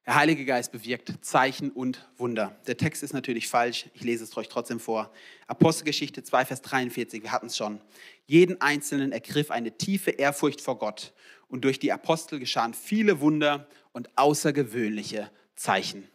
Der 0.05 0.17
Heilige 0.17 0.45
Geist 0.45 0.73
bewirkt 0.73 1.25
Zeichen 1.25 1.71
und 1.71 2.09
Wunder. 2.17 2.57
Der 2.67 2.77
Text 2.77 3.05
ist 3.05 3.13
natürlich 3.13 3.47
falsch, 3.47 3.87
ich 3.95 4.03
lese 4.03 4.25
es 4.25 4.37
euch 4.37 4.49
trotzdem 4.49 4.81
vor. 4.81 5.13
Apostelgeschichte 5.47 6.25
2, 6.25 6.45
Vers 6.45 6.63
43, 6.63 7.23
wir 7.23 7.31
hatten 7.31 7.47
es 7.47 7.57
schon. 7.57 7.81
Jeden 8.27 8.61
Einzelnen 8.61 9.13
ergriff 9.13 9.53
eine 9.53 9.79
tiefe 9.79 10.11
Ehrfurcht 10.11 10.61
vor 10.61 10.77
Gott 10.79 11.13
und 11.47 11.63
durch 11.65 11.79
die 11.79 11.93
Apostel 11.93 12.41
geschahen 12.41 12.75
viele 12.75 13.21
Wunder 13.21 13.69
und 13.93 14.11
außergewöhnliche 14.17 15.31
Zeichen. 15.55 16.09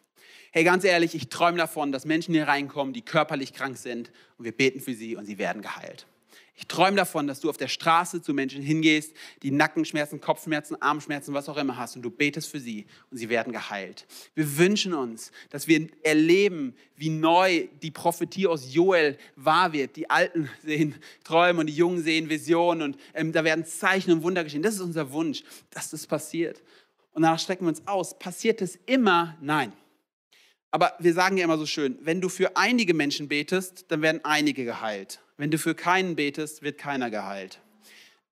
Hey, 0.52 0.66
ganz 0.66 0.84
ehrlich, 0.84 1.16
ich 1.16 1.30
träume 1.30 1.58
davon, 1.58 1.94
dass 1.94 2.04
Menschen 2.04 2.34
hier 2.34 2.50
reinkommen, 2.50 2.94
die 2.94 3.04
körperlich 3.04 3.54
krank 3.54 3.78
sind 3.78 4.12
und 4.38 4.44
wir 4.44 4.52
beten 4.52 4.82
für 4.82 4.96
sie 4.96 5.16
und 5.16 5.26
sie 5.26 5.38
werden 5.38 5.62
geheilt. 5.62 6.08
Ich 6.60 6.66
träume 6.66 6.98
davon, 6.98 7.28
dass 7.28 7.40
du 7.40 7.52
auf 7.52 7.58
der 7.58 7.68
Straße 7.68 8.20
zu 8.20 8.34
Menschen 8.34 8.64
hingehst, 8.64 9.14
die 9.44 9.52
Nackenschmerzen, 9.52 10.20
Kopfschmerzen, 10.20 10.82
Armschmerzen, 10.82 11.36
was 11.36 11.48
auch 11.50 11.58
immer 11.58 11.78
hast 11.78 11.96
und 11.96 12.02
du 12.02 12.10
betest 12.10 12.50
für 12.50 12.60
sie 12.60 12.88
und 13.12 13.18
sie 13.18 13.30
werden 13.30 13.54
geheilt. 13.54 14.08
Wir 14.34 14.58
wünschen 14.58 14.96
uns, 14.96 15.32
dass 15.52 15.68
wir 15.68 15.88
erleben, 16.02 16.74
wie 16.96 17.12
neu 17.12 17.68
die 17.84 17.92
Prophetie 17.92 18.48
aus 18.48 18.74
Joel 18.74 19.20
wahr 19.36 19.72
wird. 19.72 19.96
Die 19.98 20.10
Alten 20.10 20.50
sehen 20.64 20.96
Träume 21.24 21.60
und 21.60 21.68
die 21.68 21.76
Jungen 21.76 22.02
sehen 22.02 22.28
Visionen 22.28 22.82
und 22.82 22.98
ähm, 23.14 23.32
da 23.34 23.44
werden 23.44 23.64
Zeichen 23.64 24.12
und 24.12 24.24
Wunder 24.24 24.44
geschehen. 24.44 24.64
Das 24.64 24.74
ist 24.74 24.82
unser 24.82 25.12
Wunsch, 25.12 25.44
dass 25.70 25.92
das 25.92 26.08
passiert. 26.08 26.64
Und 27.14 27.22
danach 27.22 27.40
strecken 27.40 27.66
wir 27.66 27.70
uns 27.70 27.86
aus. 27.86 28.18
Passiert 28.18 28.64
es 28.64 28.80
immer? 28.88 29.38
Nein. 29.42 29.74
Aber 30.72 30.94
wir 31.00 31.14
sagen 31.14 31.38
ja 31.38 31.46
immer 31.46 31.58
so 31.58 31.66
schön, 31.66 31.98
wenn 32.02 32.22
du 32.22 32.30
für 32.30 32.58
einige 32.58 32.94
Menschen 32.94 33.28
betest, 33.28 33.86
dann 33.90 34.02
werden 34.02 34.22
einige 34.24 34.66
geheilt. 34.66 35.22
Wenn 35.38 35.52
du 35.52 35.58
für 35.58 35.76
keinen 35.76 36.16
betest, 36.16 36.62
wird 36.62 36.78
keiner 36.78 37.10
geheilt. 37.10 37.62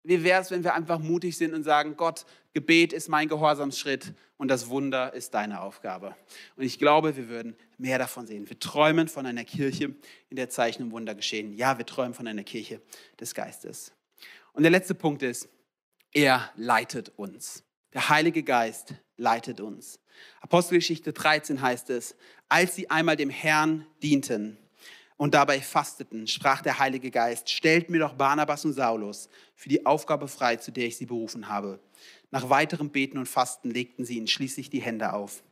Wie 0.04 0.24
wäre 0.24 0.41
es, 0.41 0.52
wenn 0.52 0.63
wir 0.63 0.74
einfach 0.74 1.00
mutig 1.00 1.38
sind 1.38 1.54
und 1.54 1.63
sagen, 1.63 1.95
Gott, 1.98 2.26
Gebet 2.54 2.93
ist 2.93 3.10
mein 3.10 3.28
Gehorsamsschritt 3.28 4.13
und 4.38 4.50
das 4.50 4.69
Wunder 4.69 5.13
ist 5.13 5.34
deine 5.34 5.62
Aufgabe. 5.62 6.15
Und 6.56 6.63
ich 6.63 6.78
glaube, 6.78 7.17
wir 7.17 7.28
würden 7.28 7.56
mehr 7.78 7.98
davon 7.98 8.28
sehen. 8.28 8.48
Wir 8.48 8.60
träumen 8.60 9.08
von 9.08 9.26
einer 9.26 9.43
Kirche, 9.43 9.95
in 10.30 10.36
der 10.36 10.50
Zeichen 10.50 10.84
und 10.84 10.91
Wunder 10.91 11.15
geschehen. 11.15 11.54
Ja, 11.54 11.78
wir 11.78 11.86
träumen 11.86 12.13
von 12.13 12.28
einer 12.28 12.43
Kirche 12.43 12.82
des 13.19 13.34
Geistes. 13.34 13.93
Und 14.54 14.63
der 14.63 14.71
letzte 14.71 14.95
Punkt 14.95 15.21
ist, 15.24 15.50
er 16.13 16.52
leitet 16.56 17.12
uns. 17.17 17.63
Der 17.93 18.10
Heilige 18.10 18.43
Geist 18.43 18.93
leitet 19.17 19.60
uns. 19.62 19.99
Apostelgeschichte 20.41 21.13
13 21.13 21.62
heißt 21.62 21.89
es, 21.89 22.15
als 22.49 22.75
sie 22.75 22.89
einmal 22.89 23.15
dem 23.15 23.30
Herrn 23.30 23.86
dienten, 24.01 24.58
und 25.17 25.34
dabei 25.34 25.62
fasteten, 25.62 26.28
sprach 26.28 26.62
der 26.62 26.80
Heilige 26.80 27.10
Geist, 27.10 27.49
stellt 27.49 27.89
mir 27.89 27.99
doch 27.99 28.13
Barnabas 28.13 28.65
und 28.65 28.73
Saulus 28.73 29.30
für 29.56 29.69
die 29.69 29.86
Aufgabe 29.86 30.28
frei, 30.28 30.58
zu 30.58 30.71
der 30.71 30.88
ich 30.88 30.97
sie 30.97 31.06
berufen 31.06 31.47
habe. 31.47 31.80
Nach 32.32 32.49
weiterem 32.49 32.89
Beten 32.89 33.17
und 33.17 33.28
Fasten 33.28 33.71
legten 33.71 34.04
sie 34.04 34.17
ihnen 34.17 34.28
schließlich 34.28 34.69
die 34.69 34.82
Hände 34.82 35.13
auf 35.13 35.43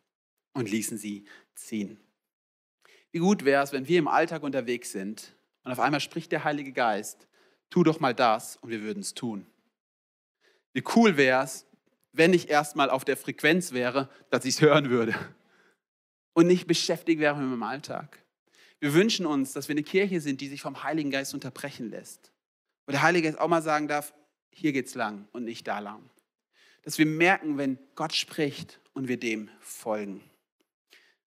und 0.53 0.69
ließen 0.69 0.97
sie 0.97 1.25
ziehen. 1.55 1.99
Wie 3.11 3.19
gut 3.19 3.45
wäre 3.45 3.63
es, 3.63 3.71
wenn 3.71 3.87
wir 3.87 3.99
im 3.99 4.07
Alltag 4.07 4.43
unterwegs 4.43 4.91
sind 4.91 5.33
und 5.63 5.71
auf 5.71 5.79
einmal 5.79 6.01
spricht 6.01 6.31
der 6.31 6.43
Heilige 6.43 6.73
Geist, 6.73 7.27
tu 7.69 7.83
doch 7.83 7.99
mal 7.99 8.13
das 8.13 8.57
und 8.57 8.69
wir 8.69 8.81
würden 8.81 8.99
es 8.99 9.13
tun. 9.13 9.45
Wie 10.73 10.83
cool 10.95 11.15
wäre 11.15 11.43
es, 11.43 11.65
wenn 12.13 12.33
ich 12.33 12.49
erstmal 12.49 12.89
auf 12.89 13.03
der 13.03 13.17
Frequenz 13.17 13.73
wäre, 13.73 14.09
dass 14.29 14.45
ich 14.45 14.55
es 14.55 14.61
hören 14.61 14.89
würde 14.89 15.15
und 16.33 16.47
nicht 16.47 16.67
beschäftigt 16.67 17.19
wäre 17.19 17.35
mit 17.35 17.47
meinem 17.47 17.63
Alltag. 17.63 18.23
Wir 18.79 18.93
wünschen 18.93 19.25
uns, 19.25 19.53
dass 19.53 19.67
wir 19.67 19.73
eine 19.73 19.83
Kirche 19.83 20.21
sind, 20.21 20.39
die 20.41 20.47
sich 20.47 20.61
vom 20.61 20.83
Heiligen 20.83 21.11
Geist 21.11 21.33
unterbrechen 21.33 21.89
lässt. 21.89 22.31
Wo 22.85 22.91
der 22.91 23.01
Heilige 23.01 23.27
Geist 23.27 23.39
auch 23.39 23.47
mal 23.47 23.61
sagen 23.61 23.87
darf, 23.87 24.13
hier 24.51 24.73
geht's 24.73 24.93
lang 24.93 25.27
und 25.31 25.43
nicht 25.43 25.67
da 25.67 25.79
lang. 25.79 26.09
Dass 26.83 26.97
wir 26.97 27.05
merken, 27.05 27.57
wenn 27.57 27.79
Gott 27.95 28.13
spricht 28.13 28.79
und 28.93 29.07
wir 29.07 29.17
dem 29.17 29.49
folgen. 29.59 30.21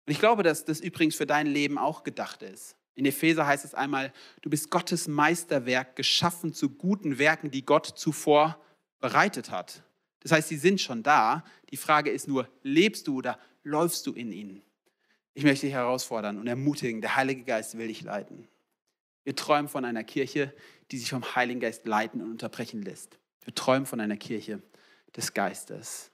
Und 0.06 0.12
ich 0.12 0.20
glaube, 0.20 0.44
dass 0.44 0.66
das 0.66 0.82
übrigens 0.82 1.16
für 1.16 1.26
dein 1.26 1.48
Leben 1.48 1.78
auch 1.78 2.04
gedacht 2.04 2.42
ist. 2.42 2.76
In 2.96 3.06
Epheser 3.06 3.48
heißt 3.48 3.64
es 3.66 3.74
einmal, 3.74 4.12
du 4.42 4.50
bist 4.50 4.70
Gottes 4.70 5.08
Meisterwerk, 5.08 5.96
geschaffen 5.96 6.54
zu 6.54 6.70
guten 6.70 7.18
Werken, 7.18 7.52
die 7.52 7.66
Gott 7.66 7.86
zuvor 7.86 8.60
bereitet 9.00 9.50
hat. 9.50 9.84
Das 10.24 10.32
heißt, 10.32 10.50
sie 10.50 10.58
sind 10.58 10.82
schon 10.82 11.04
da. 11.04 11.46
Die 11.70 11.78
Frage 11.78 12.10
ist 12.10 12.28
nur, 12.28 12.48
lebst 12.64 13.08
du 13.08 13.18
oder 13.18 13.38
läufst 13.64 14.08
du 14.08 14.14
in 14.14 14.32
ihnen? 14.32 14.62
Ich 15.34 15.44
möchte 15.44 15.66
dich 15.66 15.76
herausfordern 15.76 16.40
und 16.40 16.48
ermutigen, 16.48 17.02
der 17.02 17.16
Heilige 17.16 17.44
Geist 17.44 17.78
will 17.78 17.88
dich 17.88 18.02
leiten. 18.02 18.48
Wir 19.24 19.36
träumen 19.36 19.70
von 19.70 19.86
einer 19.86 20.04
Kirche, 20.04 20.54
die 20.92 20.98
sich 20.98 21.10
vom 21.10 21.36
Heiligen 21.36 21.60
Geist 21.60 21.86
leiten 21.86 22.22
und 22.22 22.32
unterbrechen 22.32 22.82
lässt. 22.82 23.18
Wir 23.44 23.56
träumen 23.56 23.86
von 23.86 24.00
einer 24.00 24.18
Kirche 24.18 24.62
des 25.16 25.34
Geistes. 25.34 26.12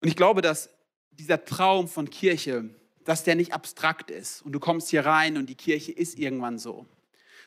Und 0.00 0.08
ich 0.08 0.16
glaube, 0.16 0.42
dass 0.42 0.70
dieser 1.10 1.44
Traum 1.44 1.88
von 1.88 2.10
Kirche, 2.10 2.70
dass 3.04 3.24
der 3.24 3.34
nicht 3.34 3.52
abstrakt 3.52 4.10
ist 4.10 4.42
und 4.42 4.52
du 4.52 4.60
kommst 4.60 4.90
hier 4.90 5.04
rein 5.06 5.36
und 5.36 5.46
die 5.48 5.54
Kirche 5.54 5.92
ist 5.92 6.18
irgendwann 6.18 6.58
so, 6.58 6.86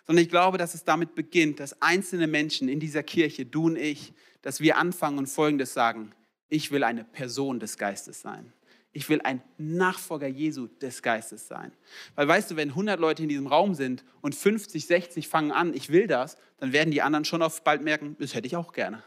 sondern 0.05 0.23
ich 0.23 0.29
glaube, 0.29 0.57
dass 0.57 0.73
es 0.73 0.83
damit 0.83 1.15
beginnt, 1.15 1.59
dass 1.59 1.81
einzelne 1.81 2.27
Menschen 2.27 2.67
in 2.67 2.79
dieser 2.79 3.03
Kirche, 3.03 3.45
du 3.45 3.67
und 3.67 3.75
ich, 3.75 4.13
dass 4.41 4.59
wir 4.59 4.77
anfangen 4.77 5.17
und 5.17 5.27
Folgendes 5.27 5.73
sagen, 5.73 6.13
ich 6.47 6.71
will 6.71 6.83
eine 6.83 7.03
Person 7.03 7.59
des 7.59 7.77
Geistes 7.77 8.21
sein. 8.21 8.53
Ich 8.91 9.07
will 9.07 9.21
ein 9.21 9.43
Nachfolger 9.57 10.27
Jesu 10.27 10.67
des 10.67 11.03
Geistes 11.03 11.47
sein. 11.47 11.71
Weil 12.15 12.27
weißt 12.27 12.51
du, 12.51 12.55
wenn 12.55 12.69
100 12.69 12.99
Leute 12.99 13.21
in 13.21 13.29
diesem 13.29 13.45
Raum 13.45 13.75
sind 13.75 14.03
und 14.21 14.33
50, 14.33 14.87
60 14.87 15.27
fangen 15.27 15.51
an, 15.51 15.75
ich 15.75 15.89
will 15.89 16.07
das, 16.07 16.37
dann 16.57 16.73
werden 16.73 16.89
die 16.89 17.03
anderen 17.03 17.25
schon 17.25 17.43
auf 17.43 17.63
bald 17.63 17.83
merken, 17.83 18.15
das 18.19 18.33
hätte 18.33 18.47
ich 18.47 18.55
auch 18.55 18.73
gerne. 18.73 19.03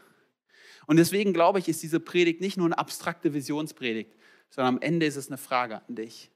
Und 0.85 0.97
deswegen 0.97 1.33
glaube 1.33 1.59
ich, 1.59 1.67
ist 1.67 1.83
diese 1.83 1.99
Predigt 1.99 2.39
nicht 2.39 2.57
nur 2.57 2.65
eine 2.65 2.77
abstrakte 2.77 3.33
Visionspredigt, 3.33 4.15
sondern 4.49 4.75
am 4.75 4.81
Ende 4.81 5.05
ist 5.05 5.17
es 5.17 5.27
eine 5.27 5.37
Frage 5.37 5.81
an 5.87 5.95
dich. 5.95 6.31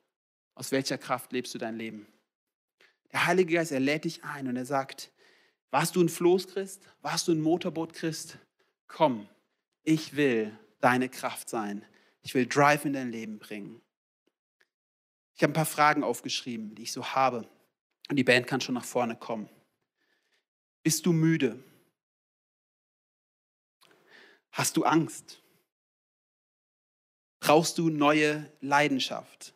Aus 0.56 0.72
welcher 0.72 0.98
Kraft 0.98 1.32
lebst 1.32 1.54
du 1.54 1.58
dein 1.58 1.78
Leben? 1.78 2.08
Der 3.12 3.26
Heilige 3.28 3.56
Geist, 3.56 3.72
er 3.72 3.80
lädt 3.80 4.06
dich 4.06 4.24
ein 4.24 4.48
und 4.48 4.58
er 4.58 4.66
sagt, 4.66 5.12
warst 5.72 5.96
du 5.96 6.02
ein 6.02 6.10
Floßchrist? 6.10 6.82
Warst 7.02 7.28
du 7.28 7.34
ein 7.34 7.42
Motorboot-Christ? 7.42 8.38
Komm, 8.88 9.28
ich 9.84 10.16
will 10.16 10.58
deine 10.80 11.10
Kraft 11.10 11.50
sein. 11.50 11.86
Ich 12.22 12.34
will 12.34 12.46
Drive 12.46 12.86
in 12.86 12.94
dein 12.94 13.12
Leben 13.12 13.40
bringen. 13.40 13.82
Ich 15.36 15.44
habe 15.44 15.52
ein 15.52 15.56
paar 15.56 15.66
Fragen 15.66 16.04
aufgeschrieben, 16.04 16.76
die 16.76 16.84
ich 16.84 16.92
so 16.92 17.06
habe. 17.14 17.48
Und 18.10 18.16
die 18.16 18.24
Band 18.24 18.48
kann 18.48 18.62
schon 18.62 18.76
nach 18.76 18.86
vorne 18.86 19.16
kommen. 19.16 19.50
Bist 20.84 21.06
du 21.06 21.14
müde? 21.14 21.64
Hast 24.52 24.78
du 24.78 24.84
Angst? 24.84 25.42
Brauchst 27.40 27.78
du 27.78 27.90
neue 27.90 28.52
Leidenschaft? 28.62 29.54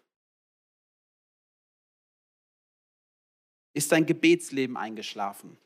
Ist 3.74 3.92
dein 3.92 4.06
Gebetsleben 4.06 4.78
eingeschlafen? 4.78 5.58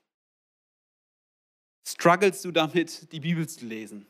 Strugglest 1.88 2.43
du 2.43 2.52
damit, 2.52 3.12
die 3.12 3.19
Bibel 3.19 3.48
zu 3.48 3.65
lesen? 3.65 4.08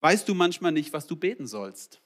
Weißt 0.00 0.28
du 0.28 0.34
manchmal 0.34 0.72
nicht, 0.72 0.92
was 0.92 1.06
du 1.06 1.14
beten 1.14 1.46
sollst? 1.46 2.00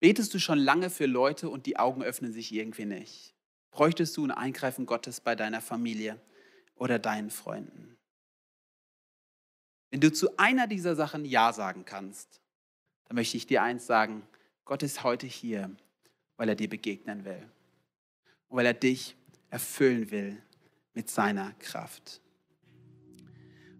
Betest 0.00 0.34
du 0.34 0.38
schon 0.38 0.58
lange 0.58 0.90
für 0.90 1.06
Leute 1.06 1.48
und 1.48 1.66
die 1.66 1.78
Augen 1.78 2.02
öffnen 2.02 2.32
sich 2.32 2.52
irgendwie 2.52 2.86
nicht? 2.86 3.34
Bräuchtest 3.70 4.16
du 4.16 4.24
ein 4.24 4.30
Eingreifen 4.30 4.86
Gottes 4.86 5.20
bei 5.20 5.36
deiner 5.36 5.60
Familie 5.60 6.20
oder 6.74 6.98
deinen 6.98 7.30
Freunden? 7.30 7.96
Wenn 9.90 10.00
du 10.00 10.12
zu 10.12 10.36
einer 10.38 10.66
dieser 10.66 10.96
Sachen 10.96 11.24
Ja 11.24 11.52
sagen 11.52 11.84
kannst, 11.84 12.40
dann 13.04 13.16
möchte 13.16 13.36
ich 13.36 13.46
dir 13.46 13.62
eins 13.62 13.86
sagen, 13.86 14.26
Gott 14.64 14.82
ist 14.82 15.04
heute 15.04 15.26
hier, 15.26 15.70
weil 16.36 16.48
er 16.48 16.54
dir 16.56 16.68
begegnen 16.68 17.24
will 17.24 17.48
und 18.48 18.56
weil 18.56 18.66
er 18.66 18.74
dich 18.74 19.16
erfüllen 19.50 20.10
will 20.10 20.36
mit 20.94 21.10
seiner 21.10 21.52
Kraft. 21.58 22.20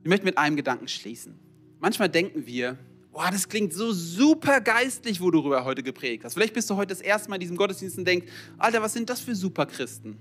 Ich 0.02 0.08
möchte 0.08 0.24
mit 0.24 0.38
einem 0.38 0.56
Gedanken 0.56 0.88
schließen. 0.88 1.38
Manchmal 1.78 2.08
denken 2.08 2.46
wir, 2.46 2.78
oh, 3.12 3.22
das 3.30 3.48
klingt 3.48 3.72
so 3.72 3.92
super 3.92 4.60
geistlich, 4.60 5.20
wo 5.20 5.30
du 5.30 5.38
darüber 5.38 5.64
heute 5.64 5.82
geprägt 5.82 6.24
hast. 6.24 6.34
Vielleicht 6.34 6.54
bist 6.54 6.68
du 6.70 6.76
heute 6.76 6.88
das 6.88 7.00
erste 7.00 7.30
Mal 7.30 7.36
in 7.36 7.40
diesem 7.40 7.56
Gottesdienst 7.56 7.98
und 7.98 8.06
denkst, 8.06 8.26
Alter, 8.58 8.82
was 8.82 8.92
sind 8.92 9.10
das 9.10 9.20
für 9.20 9.34
Superchristen? 9.34 10.18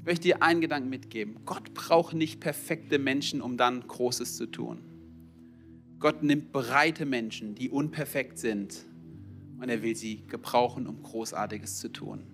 Ich 0.00 0.06
möchte 0.06 0.22
dir 0.22 0.42
einen 0.42 0.60
Gedanken 0.60 0.90
mitgeben. 0.90 1.38
Gott 1.44 1.72
braucht 1.72 2.14
nicht 2.14 2.40
perfekte 2.40 2.98
Menschen, 2.98 3.40
um 3.40 3.56
dann 3.56 3.86
Großes 3.86 4.36
zu 4.36 4.46
tun. 4.46 4.82
Gott 5.98 6.22
nimmt 6.22 6.52
breite 6.52 7.06
Menschen, 7.06 7.54
die 7.54 7.70
unperfekt 7.70 8.38
sind, 8.38 8.84
und 9.58 9.68
er 9.70 9.82
will 9.82 9.96
sie 9.96 10.26
gebrauchen, 10.26 10.86
um 10.86 11.02
Großartiges 11.02 11.78
zu 11.78 11.88
tun. 11.88 12.33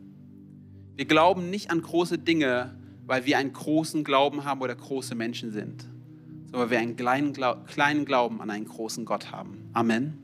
Wir 1.00 1.06
glauben 1.06 1.48
nicht 1.48 1.70
an 1.70 1.80
große 1.80 2.18
Dinge, 2.18 2.74
weil 3.06 3.24
wir 3.24 3.38
einen 3.38 3.54
großen 3.54 4.04
Glauben 4.04 4.44
haben 4.44 4.60
oder 4.60 4.74
große 4.74 5.14
Menschen 5.14 5.50
sind, 5.50 5.86
sondern 6.50 6.60
weil 6.60 6.70
wir 6.70 6.78
einen 6.78 6.94
kleinen, 6.94 8.04
Glauben 8.04 8.42
an 8.42 8.50
einen 8.50 8.66
großen 8.66 9.06
Gott 9.06 9.32
haben. 9.32 9.70
Amen. 9.72 10.18